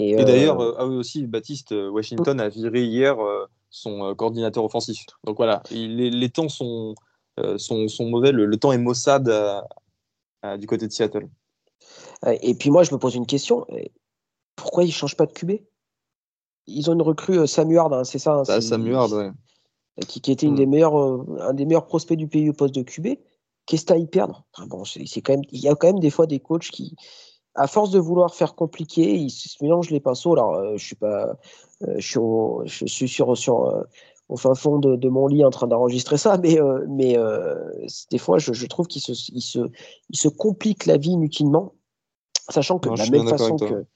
[0.00, 3.16] et, d'ailleurs, euh, euh, ah oui aussi, Baptiste, euh, Washington a viré hier
[3.68, 5.04] son coordinateur offensif.
[5.24, 6.94] Donc voilà, les, temps sont,
[7.56, 9.30] sont, sont, mauvais, le, temps est maussade
[10.58, 11.28] du côté de Seattle.
[12.42, 13.66] Et puis moi, je me pose une question.
[14.54, 15.52] Pourquoi ils ne changent pas de QB
[16.68, 19.24] Ils ont une recrue Samuard, hein, c'est ça hein, ah, Samuard, oui.
[20.06, 20.58] Qui, qui, était une mm.
[20.58, 20.96] des meilleures,
[21.40, 23.18] un des meilleurs prospects du pays au poste de QB.
[23.66, 24.44] Qu'est-ce que tu à y perdre?
[24.68, 26.94] Bon, c'est quand même, Il y a quand même des fois des coachs qui,
[27.58, 30.32] à force de vouloir faire compliqué, il se mélange les pinceaux.
[30.32, 31.36] Alors, euh, je suis pas,
[31.82, 33.82] euh, je, suis sur, sur euh,
[34.28, 37.16] au fin fond de, mon lit en train d'enregistrer ça, mais, mais
[38.10, 39.58] des fois, je, trouve qu'il se, il se,
[40.10, 41.74] il se complique la vie inutilement,
[42.48, 43.86] sachant que, de la, même façon que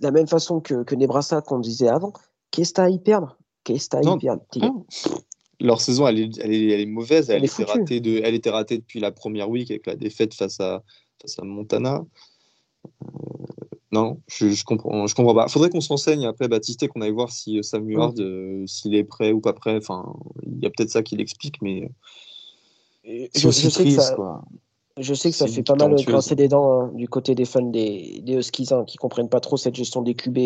[0.00, 2.12] la même façon que, que Nebraska qu'on disait avant,
[2.50, 3.36] qu'est-ce que à y perdre?
[3.64, 4.42] Qu'est-ce que à y perdre?
[5.60, 7.30] Leur saison, elle est, elle est, mauvaise.
[7.30, 10.60] Elle, était ratée de, elle était ratée depuis la première week avec la défaite face
[10.60, 10.82] à,
[11.20, 12.04] face à Montana.
[13.94, 15.46] Non, je, je, comprends, je comprends pas.
[15.46, 18.92] Faudrait qu'on s'enseigne après Baptiste et qu'on aille voir si euh, Sam Huard, euh, s'il
[18.96, 19.76] est prêt ou pas prêt.
[19.76, 21.88] Enfin, il y a peut-être ça qui l'explique, mais
[23.04, 24.42] c'est aussi triste, quoi.
[24.96, 27.62] Je sais que ça fait pas mal grincer des dents hein, du côté des fans
[27.62, 30.38] des, des Huskies hein, qui comprennent pas trop cette gestion des QB,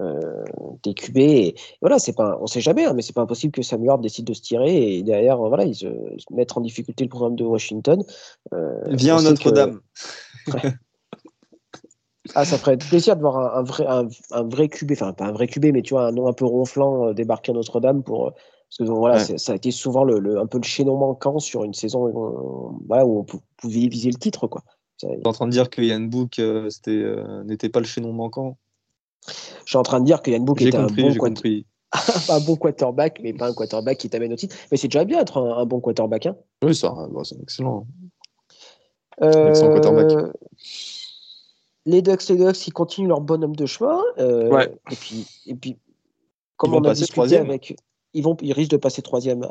[0.00, 0.44] euh,
[0.82, 1.18] des QB.
[1.18, 3.98] Et, voilà, c'est pas, on sait jamais, hein, mais c'est pas impossible que Sam Huard
[3.98, 5.86] décide de se tirer et derrière, voilà, ils se,
[6.30, 8.02] mettent en difficulté le programme de Washington.
[8.86, 9.80] Viens Notre-Dame.
[12.34, 15.46] Ah, ça ferait plaisir de voir un, vrai, un, vrai QB, enfin pas un vrai
[15.46, 18.28] QB, mais tu vois, un nom un peu ronflant euh, débarquer à Notre-Dame pour.
[18.28, 18.30] Euh,
[18.68, 21.72] parce que voilà, ça a été souvent le, un peu le chaînon manquant sur une
[21.72, 23.24] saison où on, où on
[23.56, 24.48] pouvait viser le titre.
[24.48, 24.62] Quoi.
[24.98, 26.68] Tu es en train de dire que Yann Book euh,
[27.44, 28.56] n'était pas le chaînon manquant?
[29.28, 29.32] Je
[29.66, 31.14] suis en train de dire que Yann Book était un, bon
[32.28, 34.56] un bon quarterback, mais pas un quarterback qui t'amène au titre.
[34.72, 36.26] Mais c'est déjà bien être un, bon quarterback.
[36.26, 36.36] Hein.
[36.62, 37.86] Oui, ça, c'est excellent.
[39.22, 40.32] excellent quarterback
[41.86, 44.02] les Ducks, les Ducks, ils continuent leur bonhomme de chemin.
[44.18, 45.78] Euh, et puis, et puis,
[46.56, 47.76] comme on a discuté avec,
[48.12, 49.46] ils vont, ils risquent de passer troisième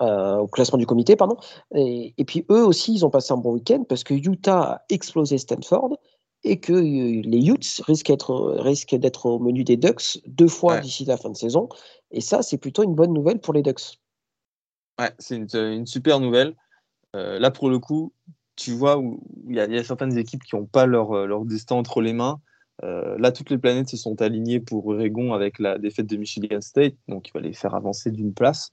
[0.00, 1.36] au classement du comité, pardon.
[1.74, 5.38] Et, puis eux aussi, ils ont passé un bon week-end parce que Utah a explosé
[5.38, 5.98] Stanford
[6.44, 11.16] et que euh, les Utes risquent d'être au menu des Ducks deux fois d'ici la
[11.16, 11.68] fin de saison.
[12.10, 13.98] Et ça, c'est plutôt une bonne nouvelle pour les Ducks.
[14.98, 16.56] Ouais, c'est une, super nouvelle.
[17.16, 18.12] Euh, là, pour le coup,
[18.58, 21.76] tu vois, où il y, a certaines équipes qui n'ont pas leur, euh, leur, destin
[21.76, 22.40] entre les mains.
[22.82, 26.60] Euh, là, toutes les planètes se sont alignées pour Oregon avec la défaite de Michigan
[26.60, 28.72] State, donc il va les faire avancer d'une place.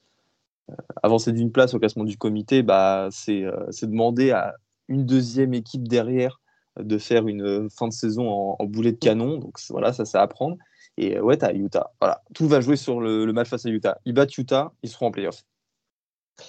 [0.72, 3.46] Euh, avancer d'une place au classement du comité, bah, c'est
[3.84, 4.56] demander à
[4.88, 6.42] une deuxième équipe derrière
[6.80, 8.30] de faire une fin de saison
[8.60, 9.38] en, boulet de canon.
[9.38, 10.58] Donc voilà, ça c'est à apprendre.
[10.98, 11.92] Et ouais, tu as Utah.
[12.02, 14.00] Voilà, tout va jouer sur le, match face à Utah.
[14.06, 15.44] Ils battent Utah, ils seront en playoff.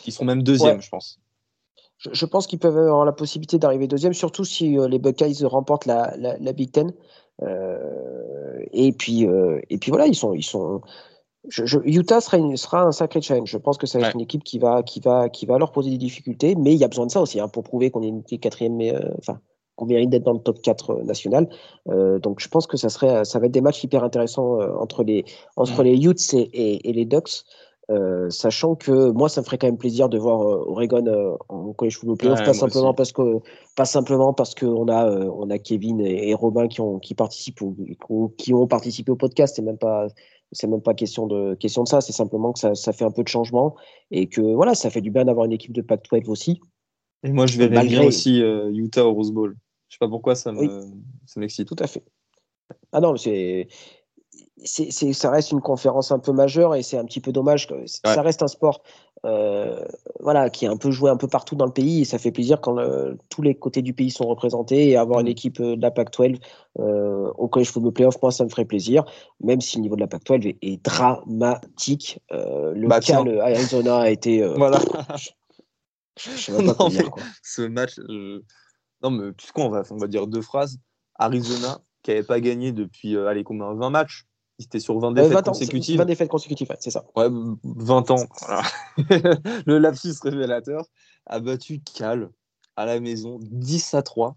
[0.07, 1.21] Ils seront même deuxième, je pense
[1.99, 5.87] je, pense qu'ils peuvent avoir la possibilité d'arriver deuxième, surtout si euh, les Buckeyes remportent
[5.87, 6.93] la, Big Ten.
[7.43, 10.81] Euh, et puis, euh, et puis voilà, ils sont, ils sont.
[11.85, 13.49] Utah sera, sera, un sacré challenge.
[13.49, 15.71] Je pense que ça va être une équipe qui va, qui va, qui va leur
[15.71, 18.03] poser des difficultés, mais il y a besoin de ça aussi hein, pour prouver qu'on
[18.03, 18.81] est une quatrième,
[19.19, 19.41] enfin
[19.77, 21.49] qu'on mérite d'être dans le top 4 national.
[21.87, 25.25] donc je pense que ça, serait, ça va être des matchs hyper intéressants entre les,
[25.57, 27.45] entre les Utes et, et les Ducks.
[27.89, 31.37] Euh, sachant que moi, ça me ferait quand même plaisir de voir euh, Oregon euh,
[31.49, 33.39] en college football playoff, pas, simplement parce que,
[33.77, 38.35] pas simplement parce qu'on a, on a Kevin et, Robin qui, ont, qui participent ou,
[38.39, 39.55] qui ont participé au podcast.
[39.55, 40.09] C'est même pas,
[40.51, 42.01] c'est même pas question de, question de ça.
[42.01, 43.77] C'est simplement que ça, ça, fait un peu de changement
[44.11, 46.61] et que voilà, ça fait du bien d'avoir une équipe de Pac-12 aussi.
[47.23, 47.99] Et moi, je vais Malgré...
[47.99, 49.57] bien aussi Utah au Rose Bowl.
[49.89, 50.51] Je sais pas pourquoi ça
[51.37, 51.69] m'excite.
[51.69, 52.03] Tout à fait.
[52.91, 53.69] Ah non, c'est
[54.65, 57.67] c'est, ça reste une conférence un peu majeure et c'est un petit peu dommage.
[57.67, 58.83] Que, Ça reste un sport
[59.25, 59.85] euh,
[60.21, 62.31] voilà, qui est un peu joué un peu partout dans le pays et ça fait
[62.31, 62.77] plaisir quand
[63.29, 65.31] tous les côtés du pays sont représentés et avoir une mm.
[65.31, 66.39] équipe euh, de la PAC-12
[66.79, 69.05] euh, au College Football Playoff, moi ça me ferait plaisir,
[69.41, 72.21] même si le niveau de la PAC-12 est, dramatique.
[72.31, 74.47] le bah, cas, le Arizona a été.
[74.57, 74.79] voilà.
[76.19, 77.11] Je, pas non, dire,
[77.43, 77.99] Ce match,
[79.03, 80.79] non mais puisqu'on on va, on va dire deux phrases.
[81.19, 84.27] Arizona qui n'avait pas gagné depuis allez, combien 20 matchs?
[84.59, 85.99] C'était sur 20 défaites consécutives.
[85.99, 87.05] 20 défaites consécutives, c'est ça.
[87.15, 87.29] Ouais,
[87.65, 88.27] 20 ans.
[89.67, 90.87] le lapsus révélateur
[91.27, 92.31] a battu Cal
[92.77, 94.37] à la maison 10 à 3.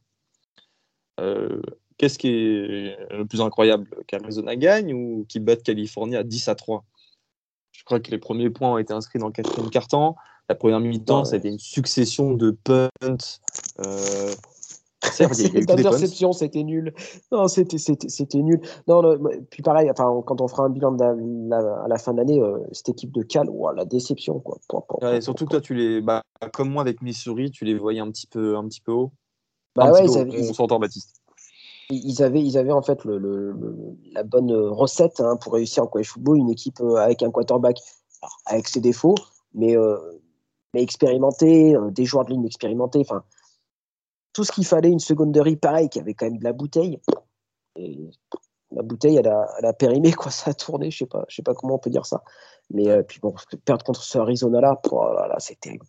[1.20, 1.62] Euh,
[1.98, 6.56] qu'est-ce qui est le plus incroyable Qu'Arizona gagne ou qu'ils battent Californie à 10 à
[6.56, 6.84] 3
[7.72, 10.16] Je crois que les premiers points ont été inscrits dans le quatrième quart-temps.
[10.50, 12.90] La première mi-temps, ça a été une succession de punts.
[13.06, 14.34] Euh,
[15.02, 16.94] D'interception, c'était nul.
[17.32, 18.60] Non, c'était nul.
[18.88, 19.18] Non,
[19.50, 22.90] puis pareil, enfin, quand on fera un bilan à la fin de l'année, euh, cette
[22.90, 24.40] équipe de Cal, la déception.
[24.40, 24.58] Quoi.
[25.22, 26.24] surtout que toi, tu les, bah,
[26.54, 29.12] comme moi avec Missouri, tu les voyais un petit peu, un petit peu haut.
[29.76, 31.22] Bah ouais, on s'entend, Baptiste.
[31.92, 33.56] Ils avaient, ils avaient en fait le,
[34.12, 37.80] la bonne recette hein, pour réussir en college football, une équipe euh, avec un quarterback
[38.46, 39.16] avec ses défauts,
[39.54, 39.98] mais, euh,
[40.74, 43.00] mais expérimenté, des joueurs de ligne expérimentés.
[43.00, 43.24] Enfin,
[44.34, 47.00] tout ce qu'il fallait, une seconderie pareil, qui avait quand même de la bouteille.
[47.76, 48.10] Et
[48.72, 51.36] la bouteille, elle a, elle a périmé, quoi, ça a tourné, je sais pas, je
[51.36, 52.24] sais pas comment on peut dire ça.
[52.72, 53.34] Mais euh, puis bon,
[53.66, 55.86] perdre contre ce Arizona-là, oh là, c'est terrible.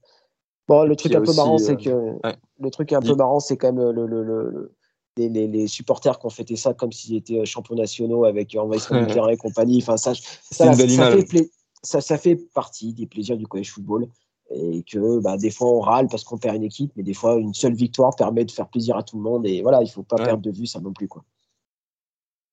[0.67, 3.57] Bon, le truc un peu marrant, c'est euh, que le truc un peu marrant, c'est
[3.57, 4.73] quand même le, le, le,
[5.17, 9.03] les, les, supporters qui ont fêté ça comme s'ils étaient euh, champions nationaux avec envahissement
[9.03, 9.79] du terrain et compagnie.
[9.83, 11.51] Enfin, ça, ça, ça, fait
[11.83, 14.07] ça, ça, fait partie des plaisirs du college football
[14.51, 17.37] et que bah, des fois on râle parce qu'on perd une équipe, mais des fois
[17.37, 20.03] une seule victoire permet de faire plaisir à tout le monde et voilà, il faut
[20.03, 21.25] pas perdre de vue ça non plus quoi.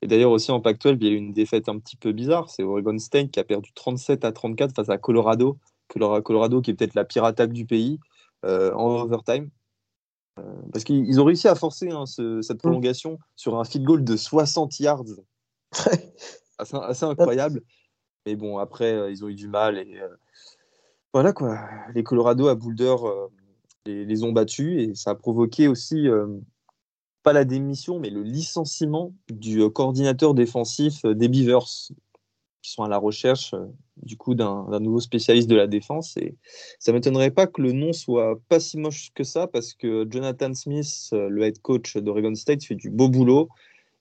[0.03, 2.49] Et d'ailleurs aussi en Pac-12, il y a eu une défaite un petit peu bizarre,
[2.49, 6.73] c'est Oregon State qui a perdu 37 à 34 face à Colorado, Colorado qui est
[6.75, 7.99] peut-être la pire attaque du pays
[8.45, 9.49] euh, en overtime.
[10.39, 12.57] Euh, parce qu'ils ont réussi à forcer hein, cette mmh.
[12.57, 15.03] prolongation sur un field goal de 60 yards.
[16.59, 17.63] assez, assez, incroyable.
[18.27, 19.99] Mais bon, après, euh, ils ont eu du mal et
[21.13, 21.59] voilà quoi,
[21.95, 23.27] les Colorado à Boulder euh,
[23.85, 26.27] les, ont battus et ça a provoqué aussi, euh,
[27.23, 31.91] pas la démission, mais le licenciement du euh, coordinateur défensif des Beavers,
[32.61, 33.55] qui sont à la recherche
[34.03, 36.17] du coup d'un nouveau spécialiste de la défense.
[36.17, 36.35] Et
[36.79, 40.53] ça m'étonnerait pas que le nom soit pas si moche que ça, parce que Jonathan
[40.53, 43.47] Smith, le head coach d'Oregon State, fait du beau boulot.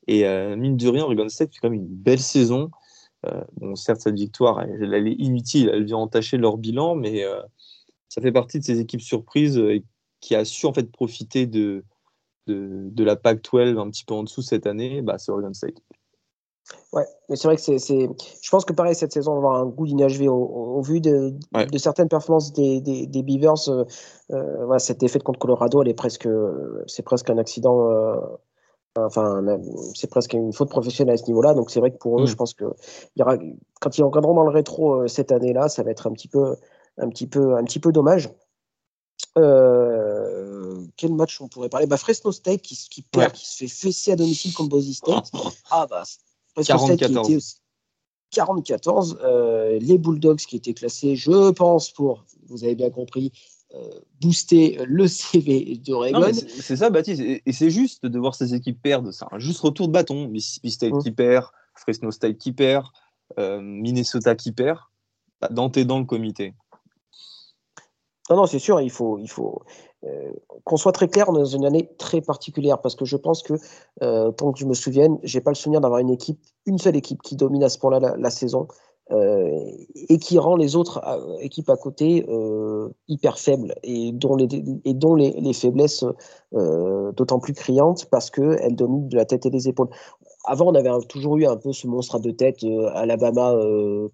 [0.08, 0.24] Et
[0.56, 2.70] mine de rien, Oregon State fait quand même une belle saison.
[3.26, 7.40] Euh, bon, certes, cette victoire, elle, est inutile, elle vient entacher leur bilan, mais euh,
[8.08, 9.80] ça fait partie de ces équipes surprises euh,
[10.20, 11.84] qui a su en fait profiter de,
[12.46, 15.76] de, la PAC-12 un petit peu en dessous cette année, bah, c'est Oregon State.
[16.92, 19.62] Ouais, mais c'est vrai que c'est, Je pense que pareil, cette saison, on va avoir
[19.62, 23.68] un goût d'inachevé au, vu de, de, certaines performances des, des, des Beavers.
[24.32, 26.28] Euh, cette défaite contre Colorado, elle est presque,
[26.88, 27.88] c'est presque un accident
[28.98, 29.42] Enfin,
[29.94, 31.54] c'est presque une faute professionnelle à ce niveau-là.
[31.54, 32.26] Donc, c'est vrai que pour eux, mm.
[32.26, 32.64] je pense que
[33.16, 33.36] y aura,
[33.80, 36.56] quand ils regarderont dans le rétro euh, cette année-là, ça va être un petit peu,
[36.98, 38.30] un petit peu, un petit peu dommage.
[39.38, 41.86] Euh, quel match on pourrait parler?
[41.86, 45.30] Bah, Fresno State qui, qui perd, qui se fait fesser à domicile contre Boise State.
[45.70, 46.04] ah bah,
[46.54, 47.56] Fresno State qui était aussi
[48.30, 49.18] 44.
[49.22, 53.32] Euh, les Bulldogs qui étaient classés, je pense, pour, vous avez bien compris,
[54.20, 56.30] booster le CV d'Oregon.
[56.32, 57.20] C'est ça, Baptiste.
[57.20, 59.12] Et, c'est juste de voir ces équipes perdre.
[59.12, 60.28] C'est un juste retour de bâton.
[60.28, 61.02] Mississippi State mmh.
[61.02, 62.86] qui perd, Fresno State qui perd,
[63.38, 64.78] euh, Minnesota qui perd.
[65.40, 66.54] Bah, dans dans le comité.
[68.30, 69.62] Non, non, c'est sûr, il faut, il faut
[70.04, 70.32] euh,
[70.64, 73.54] qu'on soit très clair, dans une année très particulière, parce que je pense que,
[74.32, 77.22] tant que je me souvienne, j'ai pas le souvenir d'avoir une équipe, une seule équipe
[77.22, 78.66] qui domine à ce point-là la, saison.
[79.12, 79.70] Euh,
[80.08, 84.48] et qui rend les autres euh, équipes à côté euh, hyper faibles et dont les,
[84.84, 86.04] et dont les, les faiblesses
[86.50, 89.90] d'autant plus criantes parce qu'elles dominent de la tête et des épaules.
[90.44, 93.54] Avant, on avait toujours eu un peu ce monstre à deux têtes, Alabama,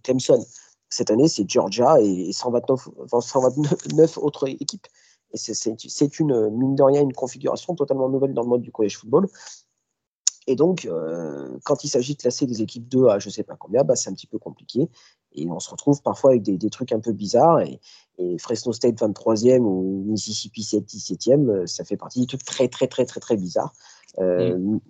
[0.02, 0.42] Clemson.
[0.90, 2.88] Cette année, c'est Georgia et 129,
[3.20, 4.86] 129 autres équipes.
[5.32, 8.98] Et c'est une, mine de rien, une configuration totalement nouvelle dans le mode du college
[8.98, 9.28] football.
[10.46, 13.44] Et donc, euh, quand il s'agit de classer des équipes 2 à je ne sais
[13.44, 14.88] pas combien, bah, c'est un petit peu compliqué.
[15.34, 17.60] Et on se retrouve parfois avec des, trucs un peu bizarres.
[17.60, 17.80] Et,
[18.38, 22.86] Fresno State 23e ou Mississippi 7 17e, euh, ça fait partie des trucs très, très,
[22.86, 23.72] très, très, très bizarres.
[24.18, 24.80] Euh, mm.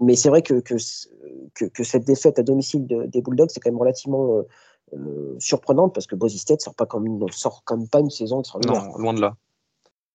[0.00, 3.78] Mais c'est vrai que que, que, cette défaite à domicile des Bulldogs, c'est quand même
[3.78, 4.42] relativement
[5.38, 8.84] surprenante parce que Boise State sort pas comme une, sort comme pas une saison extraordinaire.
[8.84, 9.36] Non, loin de là.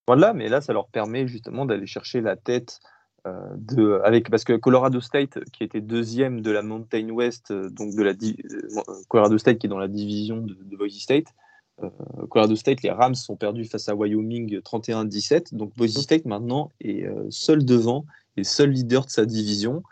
[0.08, 2.82] Loin de là, mais là, ça leur permet justement d'aller chercher la tête
[3.58, 7.96] de, avec, parce que Colorado State, qui était deuxième de la Mountain West, euh, donc
[7.96, 8.70] de la euh,
[9.08, 11.28] Colorado State qui est dans la division de, Boise State,
[12.30, 15.56] Colorado State, les Rams sont perdus face à Wyoming 31-17.
[15.56, 18.06] Donc Boise State maintenant est seul devant
[18.36, 19.84] et seul leader de sa division.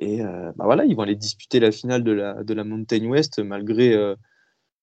[0.00, 3.40] Et bah voilà, ils vont aller disputer la finale de la, de la Mountain West
[3.40, 3.94] malgré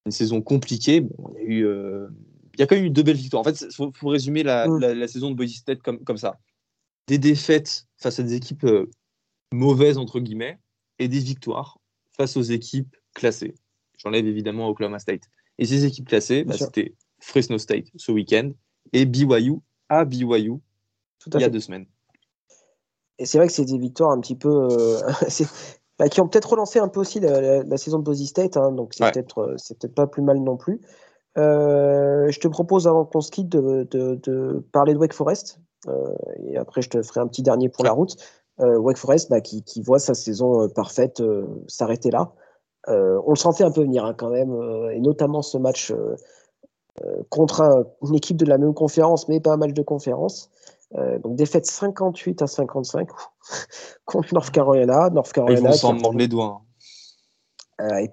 [0.05, 1.01] une saison compliquée.
[1.01, 1.65] Bon, il, y a eu,
[2.53, 3.41] il y a quand même eu deux belles victoires.
[3.41, 4.79] En fait, il faut, résumer la, mm.
[4.79, 6.37] la, la, saison de Boise State comme, comme ça
[7.07, 8.89] des défaites face à des équipes euh,
[9.51, 10.59] mauvaises, entre guillemets,
[10.99, 11.79] et des victoires
[12.15, 13.55] face aux équipes classées.
[13.97, 15.23] J'enlève évidemment Oklahoma State.
[15.57, 18.51] Et ces équipes classées, bah, c'était Fresno State ce week-end
[18.93, 19.57] et BYU
[19.89, 20.59] à BYU
[21.27, 21.85] il y a deux semaines.
[23.19, 24.49] Et c'est vrai que c'est des victoires un petit peu.
[24.71, 25.01] Euh,
[25.99, 28.93] bah, qui ont peut-être relancé un peu aussi la, saison de Boise State, hein, donc
[28.95, 30.81] c'est peut-être euh, peut pas plus mal non plus.
[31.35, 35.59] je te propose, avant qu'on se quitte, de, de, parler de Wake Forest,
[36.43, 38.15] et après, je te ferai un petit dernier pour la route.
[38.59, 41.21] Euh, Wake Forest, bah, qui, voit sa saison euh, parfaite
[41.67, 42.33] s'arrêter là.
[42.87, 44.53] on le sentait un peu venir hein, quand même,
[44.91, 45.93] et notamment ce match
[47.29, 50.51] contre une équipe de la même conférence, mais pas un match de conférence.
[50.93, 53.07] donc défaite 58 à 55
[54.05, 55.09] contre North Carolina.
[55.09, 55.61] North Carolina.
[55.61, 56.61] Ils vont s'en mordre les doigts.
[57.79, 58.05] Hein.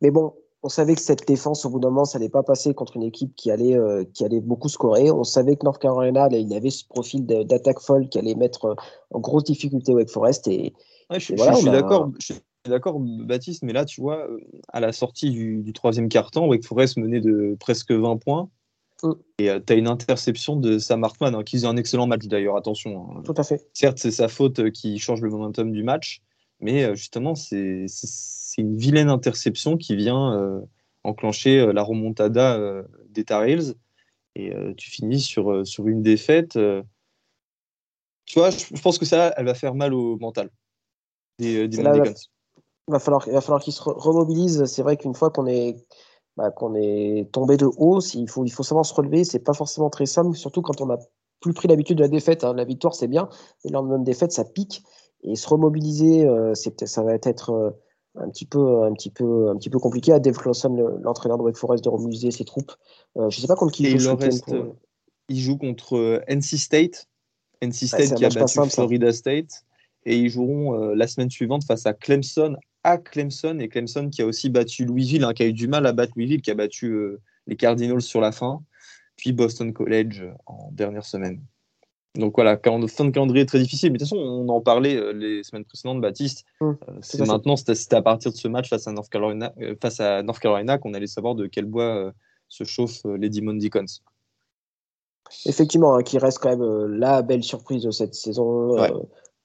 [0.00, 0.32] mais bon,
[0.64, 3.02] on savait que cette défense, au bout d'un moment, ça n'allait pas passer contre une
[3.02, 5.10] équipe qui allait, euh, qui allait beaucoup scorer.
[5.10, 8.64] On savait que North Carolina, là, il avait ce profil d'attaque folle qui allait mettre
[8.64, 8.74] euh,
[9.10, 10.48] en grosse difficulté Wake Forest.
[10.48, 10.72] Et,
[11.12, 12.10] je, suis d'accord.
[12.18, 14.26] Je suis d'accord, Baptiste, mais là, tu vois,
[14.72, 18.48] à la sortie du, troisième quart-temps, Wake Forest menait de presque 20 points.
[19.02, 19.12] Mm.
[19.40, 22.24] Et euh, tu as une interception de Sam Hartman, hein, qui faisait un excellent match
[22.24, 23.06] d'ailleurs, attention.
[23.10, 23.22] Hein.
[23.22, 23.68] Tout à fait.
[23.74, 26.22] Certes, c'est sa faute qui change le momentum du match,
[26.60, 27.86] mais justement, c'est
[28.58, 30.60] une vilaine interception qui vient euh,
[31.02, 33.74] enclencher euh, la remontada euh, des Tar Heels.
[34.36, 36.58] Et tu finis sur, sur une défaite.
[38.24, 40.50] tu vois, je, pense que ça, elle va faire mal au mental
[41.38, 44.64] des, des il va falloir, il va falloir qu'ils se remobilisent.
[44.64, 45.76] C'est vrai qu'une fois qu'on est,
[46.36, 49.22] bah, qu'on est tombé de haut, il faut, il faut savoir se relever.
[49.22, 50.98] C'est pas forcément très simple, surtout quand on n'a
[51.40, 52.42] plus pris l'habitude de la défaite.
[52.42, 52.54] Hein.
[52.54, 53.28] La victoire, c'est bien,
[53.64, 54.82] mais le lendemain de défaite, ça pique.
[55.24, 57.74] Et se remobiliser, ça va être
[58.16, 61.42] un petit peu, un petit peu, un petit peu compliqué à Dave Clawson, l'entraîneur de
[61.42, 62.72] Wake Forest, de remuser ses troupes.
[63.16, 64.10] Euh, je ne sais pas contre qui il joue.
[64.10, 64.72] Euh,
[65.28, 67.08] il joue contre euh, NC State,
[67.62, 69.64] NC State qui a battu Florida State,
[70.04, 74.26] et ils joueront la semaine suivante face à Clemson, à Clemson, et Clemson qui a
[74.26, 76.94] aussi battu Louisville, hein, qui a eu du mal à battre Louisville, qui a battu
[77.46, 78.62] les Cardinals sur la fin,
[79.16, 81.40] puis Boston College en dernière semaine.
[82.16, 82.56] Donc voilà,
[82.88, 83.90] fin de calendrier très difficile.
[83.90, 86.44] Mais de toute façon, on en parlait euh, les semaines précédentes, Baptiste.
[86.60, 89.74] Mmh, euh, c'est maintenant, c'était à partir de ce match face à North Carolina, euh,
[89.82, 92.12] face à North Carolina qu'on allait savoir de quel bois
[92.48, 93.84] se chauffent les Demon Deacons.
[95.46, 98.76] Effectivement, hein, qui reste quand même la belle surprise de cette saison.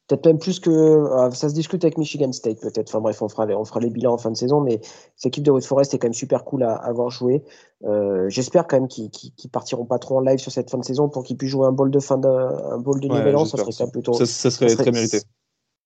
[0.09, 1.07] Peut-être même plus que.
[1.13, 2.89] Ah, ça se discute avec Michigan State, peut-être.
[2.89, 4.59] Enfin bref, on fera, les, on fera les bilans en fin de saison.
[4.59, 4.81] Mais
[5.15, 7.43] cette équipe de Wake Forest est quand même super cool à, avoir joué.
[7.85, 10.83] Euh, j'espère quand même qu'ils qu partiront pas trop en live sur cette fin de
[10.83, 13.45] saison pour qu'ils puissent jouer un bol de fin de, un bol de nouvel an.
[13.45, 14.13] Ça serait plutôt.
[14.13, 15.19] Ça, serait, très mérité.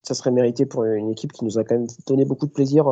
[0.04, 2.86] Ça serait mérité pour une équipe qui nous a quand même donné beaucoup de plaisir,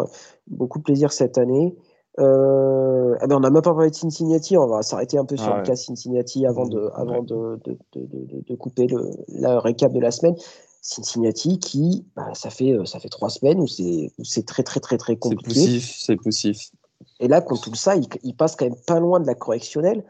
[0.48, 1.74] beaucoup de plaisir cette année.
[2.20, 5.38] Euh, eh ben on n'a même pas parlé de Cincinnati, on va s'arrêter un peu
[5.38, 9.94] sur le cas Cincinnati avant de, avant de, de, de, de, couper le, la récap
[9.94, 10.36] de la semaine.
[10.82, 14.98] Cincinnati qui, bah, ça, fait, euh, ça fait trois semaines où c'est très très très
[14.98, 15.54] très compliqué.
[15.54, 16.72] C'est poussif, c'est poussif.
[17.20, 20.04] Et là, contre tout ça, il, passe quand même pas loin de la correctionnelle.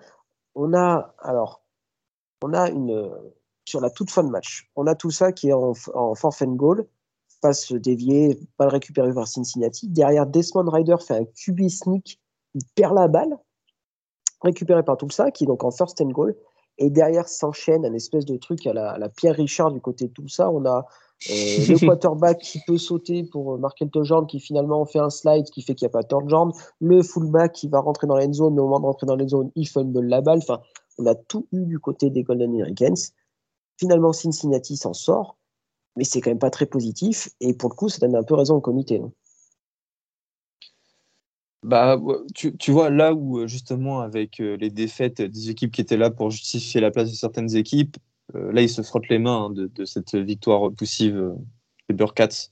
[0.55, 1.61] On a, alors,
[2.41, 3.11] on a une,
[3.65, 6.47] sur la toute fin de match, on a tout ça qui est en, en forfait
[6.47, 6.87] goal,
[7.41, 9.89] passe dévié, balle récupérée par Cincinnati.
[9.89, 12.19] Derrière, Desmond Ryder fait un QB sneak,
[12.53, 13.37] il perd la balle,
[14.41, 16.35] récupéré par tout ça, qui est donc en first and goal.
[16.81, 20.27] Et derrière s'enchaîne un espèce de truc à la, Pierre Richard du côté de tout
[20.27, 20.49] ça.
[20.49, 20.87] On a
[21.29, 25.45] euh, le quarterback qui peut sauter pour marquer le touchdown, qui finalement fait un slide,
[25.51, 26.51] qui fait qu'il n'y a pas de touchdown.
[26.79, 29.27] Le fullback qui va rentrer dans l'end zone, mais au moment de rentrer dans l'end
[29.27, 30.39] zone, il fumble la balle.
[30.39, 30.59] Enfin,
[30.97, 32.97] on a tout eu du côté des Golden Hurricanes.
[33.77, 35.37] Finalement, Cincinnati s'en sort,
[35.95, 37.29] mais c'est quand même pas très positif.
[37.41, 39.03] Et pour le coup, ça donne un peu raison au comité.
[41.63, 41.99] Bah,
[42.33, 46.31] tu, tu, vois, là où justement, avec les défaites des équipes qui étaient là pour
[46.31, 47.97] justifier la place de certaines équipes,
[48.33, 51.35] là, ils se frottent les mains hein, de, de, cette victoire poussive
[51.87, 52.49] des Burkats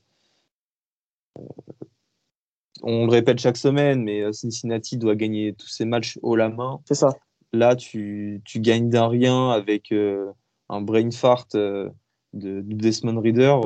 [2.82, 6.50] on le répète chaque semaine, mais euh, Cincinnati doit gagner tous ses matchs haut la
[6.50, 6.80] main.
[6.86, 7.10] C'est ça.
[7.52, 10.32] Là, tu, gagnes d'un rien avec euh,
[10.70, 11.90] un brain fart euh,
[12.34, 13.58] de, Desmond Reader.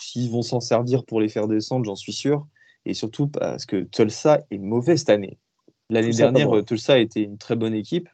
[0.00, 2.46] S'ils vont s'en servir pour les faire descendre, j'en suis sûr.
[2.84, 5.38] Et surtout parce que Tulsa est mauvais cette année.
[5.90, 8.08] L'année dernière, Tulsa était une très bonne équipe.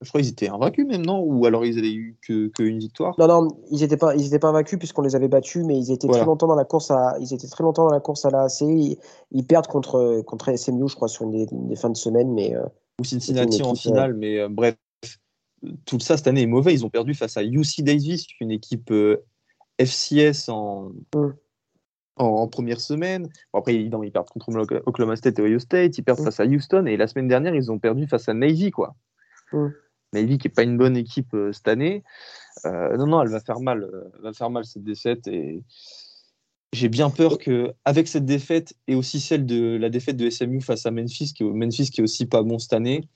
[0.00, 1.20] Je crois qu'ils étaient invaincus même, non?
[1.20, 3.16] Ou alors ils avaient eu qu'une que victoire?
[3.18, 6.06] Non, non, ils n'étaient pas, ils pas invaincus puisqu'on les avait battus, mais ils étaient
[6.06, 8.42] très longtemps dans la course à, ils étaient très longtemps dans la course à la
[8.42, 8.60] AC.
[8.60, 12.54] Ils, perdent contre, contre SMU, je crois, sur une des, fins de semaine, mais.
[12.54, 12.64] Euh,
[13.00, 14.76] Ou Cincinnati en finale, euh, mais euh, bref,
[15.84, 16.72] tout ça cette année est mauvais.
[16.74, 18.92] Ils ont perdu face à UC Davis, une équipe
[19.80, 20.90] FCS en.
[21.16, 21.30] Mm.
[22.18, 23.28] En, première semaine.
[23.52, 24.48] après, ils, ils, perdent contre
[24.86, 25.98] Oklahoma State et Ohio State.
[25.98, 26.24] Ils perdent mm.
[26.24, 26.86] face à Houston.
[26.86, 28.70] Et la semaine dernière, ils ont perdu face à Navy.
[28.70, 28.94] Quoi.
[29.52, 29.68] Mm.
[30.12, 32.02] Navy qui n'est pas une bonne équipe euh, cette année.
[32.64, 35.62] Euh, non, non, elle va faire mal, euh, va faire mal cette défaite et
[36.72, 40.60] j'ai bien peur que avec cette défaite et aussi celle de la défaite de SMU
[40.60, 43.08] face à Memphis, qui, Memphis qui est aussi pas bon cette année,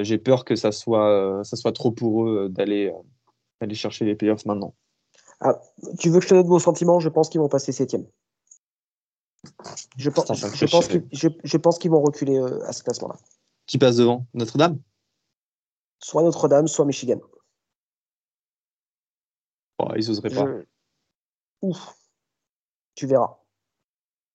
[0.00, 2.90] j'ai peur que ça soit, ça soit trop pour eux d'aller
[3.60, 4.74] aller chercher les playoffs maintenant.
[5.40, 5.60] Ah,
[5.98, 7.00] tu veux que je te donne mon sentiment?
[7.00, 8.06] Je pense qu'ils vont passer septième.
[9.96, 13.16] Je pense, je, pense qu'ils vont reculer à ce classement-là.
[13.66, 14.26] Qui passe devant?
[14.34, 14.78] Notre-Dame?
[15.98, 17.20] Soit Notre-Dame, soit Michigan.
[19.78, 20.46] Oh, ils oseraient pas.
[21.62, 21.94] Ouf.
[22.94, 23.38] Tu verras.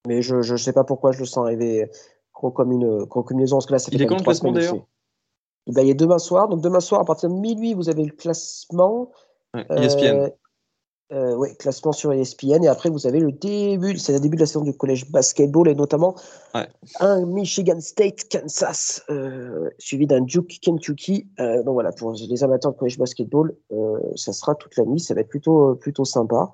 [0.07, 1.89] Mais je ne sais pas pourquoi je le sens arriver
[2.33, 4.85] gros comme une, gros comme Parce que là, il est quand le classement d'ailleurs
[5.67, 6.47] eh ben, Il est demain soir.
[6.47, 9.11] Donc demain soir, à partir de minuit, vous avez le classement.
[9.53, 10.03] Ouais, ESPN.
[10.03, 10.29] Euh,
[11.11, 12.63] ouais, classement sur ESPN.
[12.63, 15.67] Et après, vous avez le début, c'est le début de la saison du collège basketball
[15.67, 16.15] et notamment
[16.99, 21.27] un Michigan State, Kansas, euh, suivi d'un Duke, Kentucky.
[21.39, 23.55] Euh, donc voilà, pour les amateurs de collège basketball,
[24.15, 24.99] ça sera toute la nuit.
[24.99, 26.51] Ça va être plutôt, plutôt sympa.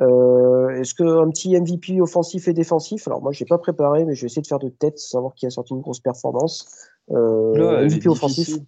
[0.00, 3.06] Est-ce qu'un petit MVP offensif et défensif?
[3.06, 5.34] Alors, moi, je n'ai pas préparé, mais je vais essayer de faire de tête, savoir
[5.34, 6.66] qui a sorti une grosse performance.
[7.08, 8.58] MVP offensif?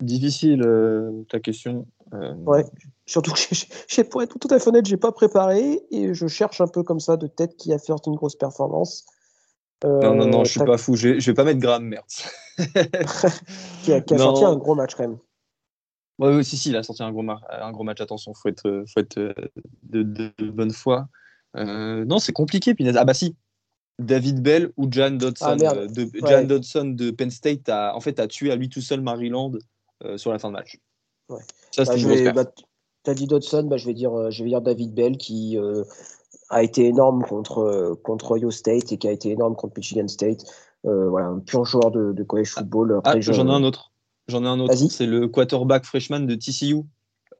[0.00, 0.64] Difficile,
[1.28, 1.86] ta question.
[2.12, 2.64] Ouais,
[3.10, 6.68] Surtout que, pour être tout à fait honnête, j'ai pas préparé et je cherche un
[6.68, 9.04] peu comme ça de tête qui a fait une grosse performance.
[9.82, 10.94] non, non, non, je suis pas fou.
[10.94, 12.30] Je vais, vais pas mettre Graham Mertz.
[13.82, 15.18] qui a, sorti un gros match quand même.
[16.20, 18.00] Oui, ouais, si, si, il a sorti un gros, un gros match.
[18.00, 19.34] Attention, faut être, faut être euh,
[19.82, 21.08] de, bonne foi.
[21.56, 22.76] Euh, non, c'est compliqué.
[22.76, 23.34] Puis, ah bah si,
[23.98, 28.00] David Bell ou Jan Dodson, ah, euh, de, Jan Dodson de Penn State a, en
[28.00, 29.52] fait, a tué à lui tout seul Maryland
[30.16, 30.78] sur la fin de match.
[31.30, 31.40] Ouais.
[31.70, 32.44] Ça, bah,
[33.04, 35.56] tu as dit Dodson, bah, je, vais dire, euh, je vais dire David Bell qui
[35.56, 35.84] euh,
[36.48, 40.08] a été énorme contre, euh, contre Ohio State et qui a été énorme contre Michigan
[40.08, 40.44] State.
[40.84, 43.00] voilà, un pur joueur de, de college football.
[43.04, 43.92] Ah, j'en ai un autre.
[44.28, 44.74] J'en ai un autre.
[44.74, 46.82] C'est le quarterback freshman de TCU.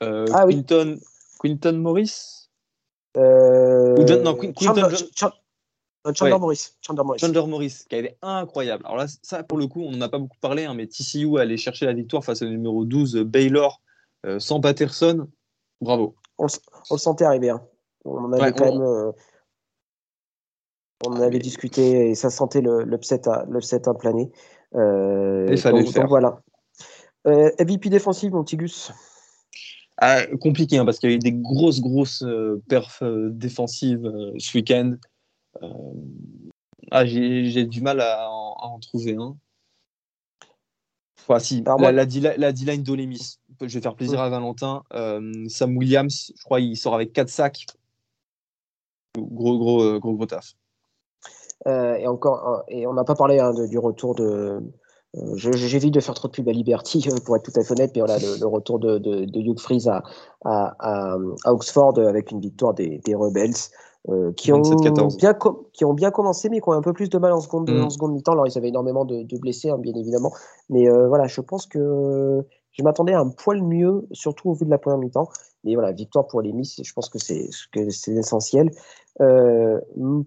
[0.01, 1.01] ah, Quinton, oui.
[1.41, 2.49] Quinton Morris?
[3.17, 4.89] Non, Quinton
[6.15, 6.71] Chandler, Morris.
[6.81, 7.19] Chandler Morris.
[7.21, 8.85] Chandler Morris, qui a été incroyable.
[8.87, 11.39] Alors là, ça, pour le coup, on n'en a pas beaucoup parlé, hein, mais TCU
[11.39, 13.83] allait chercher la victoire face au numéro 12, Baylor,
[14.39, 15.29] sans Patterson.
[15.81, 16.15] Bravo.
[16.39, 17.51] On, le sentait arriver.
[17.51, 17.63] Hein.
[18.05, 18.83] On avait quand même.
[18.83, 19.13] Euh,
[21.07, 24.31] on avait discuté et ça sentait l'upset à, à planer.
[24.75, 26.41] Euh, Il fallait donc, voilà.
[27.27, 28.93] Euh, MVP défensif, mon Tigus
[29.97, 34.57] ah, Compliqué, hein, parce qu'il y a eu des grosses, grosses euh, perfs défensives ce
[34.57, 34.97] week-end.
[36.91, 39.37] Ah, J'ai du mal à en, trouver un.
[41.39, 44.83] si, la, la D-line d'Olemis je vais faire plaisir à Valentin.
[44.95, 47.67] Euh, Sam Williams, je crois, il sort avec 4 sacs.
[49.19, 50.55] Gros, gros, euh, gros, gros taf.
[51.67, 54.61] Euh, et encore, et on n'a pas parlé hein, du retour de.
[55.35, 58.01] J'évite de faire trop de pub à Liberty, pour être tout à fait honnête, mais
[58.01, 60.03] voilà, le, retour de, de, de Hugh Freeze à,
[60.45, 63.57] à, Oxford avec une victoire des, des Rebels.
[64.37, 65.35] Qui, ont bien
[65.73, 67.85] qui ont bien commencé, mais qui ont un peu plus de mal en seconde, mm.
[67.85, 68.33] en seconde mi-temps.
[68.33, 70.33] Alors, ils avaient énormément de, blessés, hein, bien évidemment.
[70.69, 74.71] Mais voilà, je pense que je m'attendais à un poil mieux, surtout au vu de
[74.71, 75.29] la première mi-temps.
[75.65, 77.49] Mais voilà, victoire pour les Miss, je pense que c'est
[78.09, 78.71] essentiel.
[79.21, 79.79] Euh,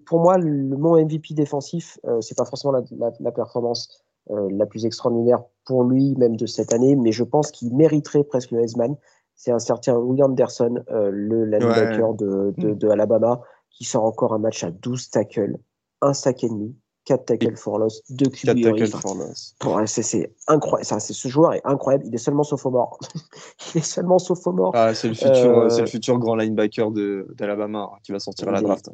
[0.06, 4.86] pour moi, le, mon MVP défensif, euh, c'est pas forcément la, performance euh, la plus
[4.86, 8.96] extraordinaire pour lui, même de cette année, mais je pense qu'il mériterait presque le Heisman.
[9.34, 13.40] C'est un certain William Anderson, le linebacker de, de, de, Alabama,
[13.74, 15.58] qui sort encore un match à 12 tackles,
[16.00, 19.54] un sac et demi, 4 tackles for loss, 2 QB tackles for loss.
[19.86, 21.00] C'est incroyable.
[21.00, 22.04] Ce joueur est incroyable.
[22.06, 22.98] Il est seulement sophomore.
[23.74, 24.72] il est seulement sophomore.
[24.74, 26.90] Ah, c'est le, futur, euh, le futur grand linebacker
[27.36, 28.90] d'Alabama hein, qui va sortir à la draft.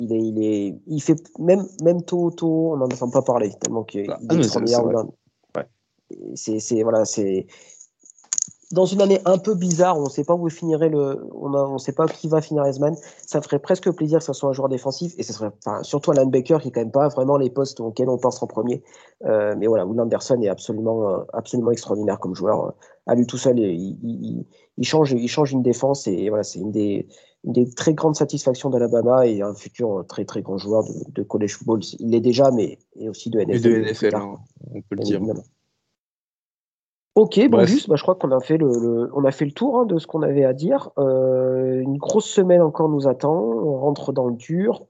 [0.00, 3.52] Il est, il est, il fait même, même tôt, tôt, on n'en entend pas parler
[3.60, 4.56] tellement qu'il ah, est,
[5.56, 5.62] ah,
[6.34, 7.46] C'est, c'est, voilà, c'est,
[8.72, 11.78] dans une année un peu bizarre, on ne sait pas où finirait le, on ne
[11.78, 12.94] sait pas qui va finir Esman.
[13.26, 16.10] Ça ferait presque plaisir que ce soit un joueur défensif et ce serait, enfin, surtout
[16.10, 18.82] Alan Baker qui est quand même pas vraiment les postes auxquels on pense en premier.
[19.24, 22.74] Euh, mais voilà, Will Anderson est absolument, euh, absolument extraordinaire comme joueur.
[23.06, 24.46] À lui tout seul, il, il,
[24.78, 27.06] il change, il change une défense et voilà, c'est une des,
[27.44, 31.22] une des très grandes satisfactions d'Alabama et un futur très très grand joueur de, de
[31.22, 31.80] college football.
[31.98, 33.54] Il l'est déjà, mais et aussi de NFL.
[33.54, 34.36] Et de NFL, hein,
[34.72, 35.20] on peut le dire.
[37.14, 39.78] Ok, bon, juste, bah, je crois qu'on a fait le, on a fait le tour
[39.78, 40.90] hein, de ce qu'on avait à dire.
[40.98, 43.36] Euh, une grosse semaine encore nous attend.
[43.36, 44.86] On rentre dans le dur.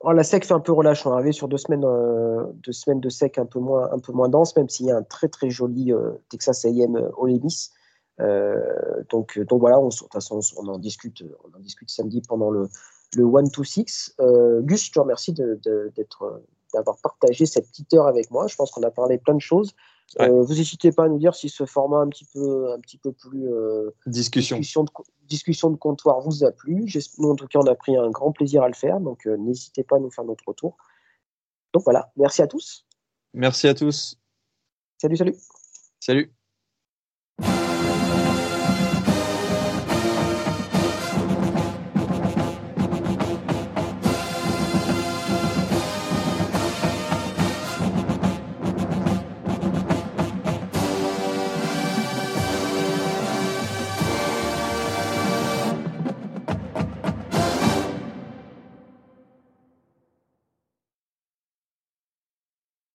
[0.00, 1.04] Oh, la sec fait un peu relâche.
[1.06, 3.98] On est arrivé sur deux semaines, euh, deux semaines de sec un peu moins, un
[3.98, 7.40] peu moins dense, même s'il y a un très très joli euh, Texas A&M Ole
[7.42, 7.72] Miss.
[9.10, 12.50] donc, donc voilà, on, de toute façon, on en discute, on en discute samedi pendant
[12.50, 12.68] le,
[13.16, 14.14] le 1 to 6.
[14.60, 15.58] Gus, je te remercie de,
[15.96, 16.42] d'être,
[16.72, 18.46] d'avoir partagé cette petite heure avec moi.
[18.46, 19.74] Je pense qu'on a parlé plein de choses.
[20.20, 22.96] Euh, vous n'hésitez pas à nous dire si ce format un petit peu, un petit
[22.96, 24.56] peu plus euh, discussion.
[24.56, 24.90] Discussion, de,
[25.24, 26.86] discussion de comptoir vous a plu.
[27.18, 29.00] Nous, en tout cas, on a pris un grand plaisir à le faire.
[29.00, 30.76] Donc, euh, n'hésitez pas à nous faire notre retour.
[31.74, 32.86] Donc voilà, merci à tous.
[33.34, 34.16] Merci à tous.
[34.98, 35.36] Salut, salut.
[36.00, 36.35] Salut.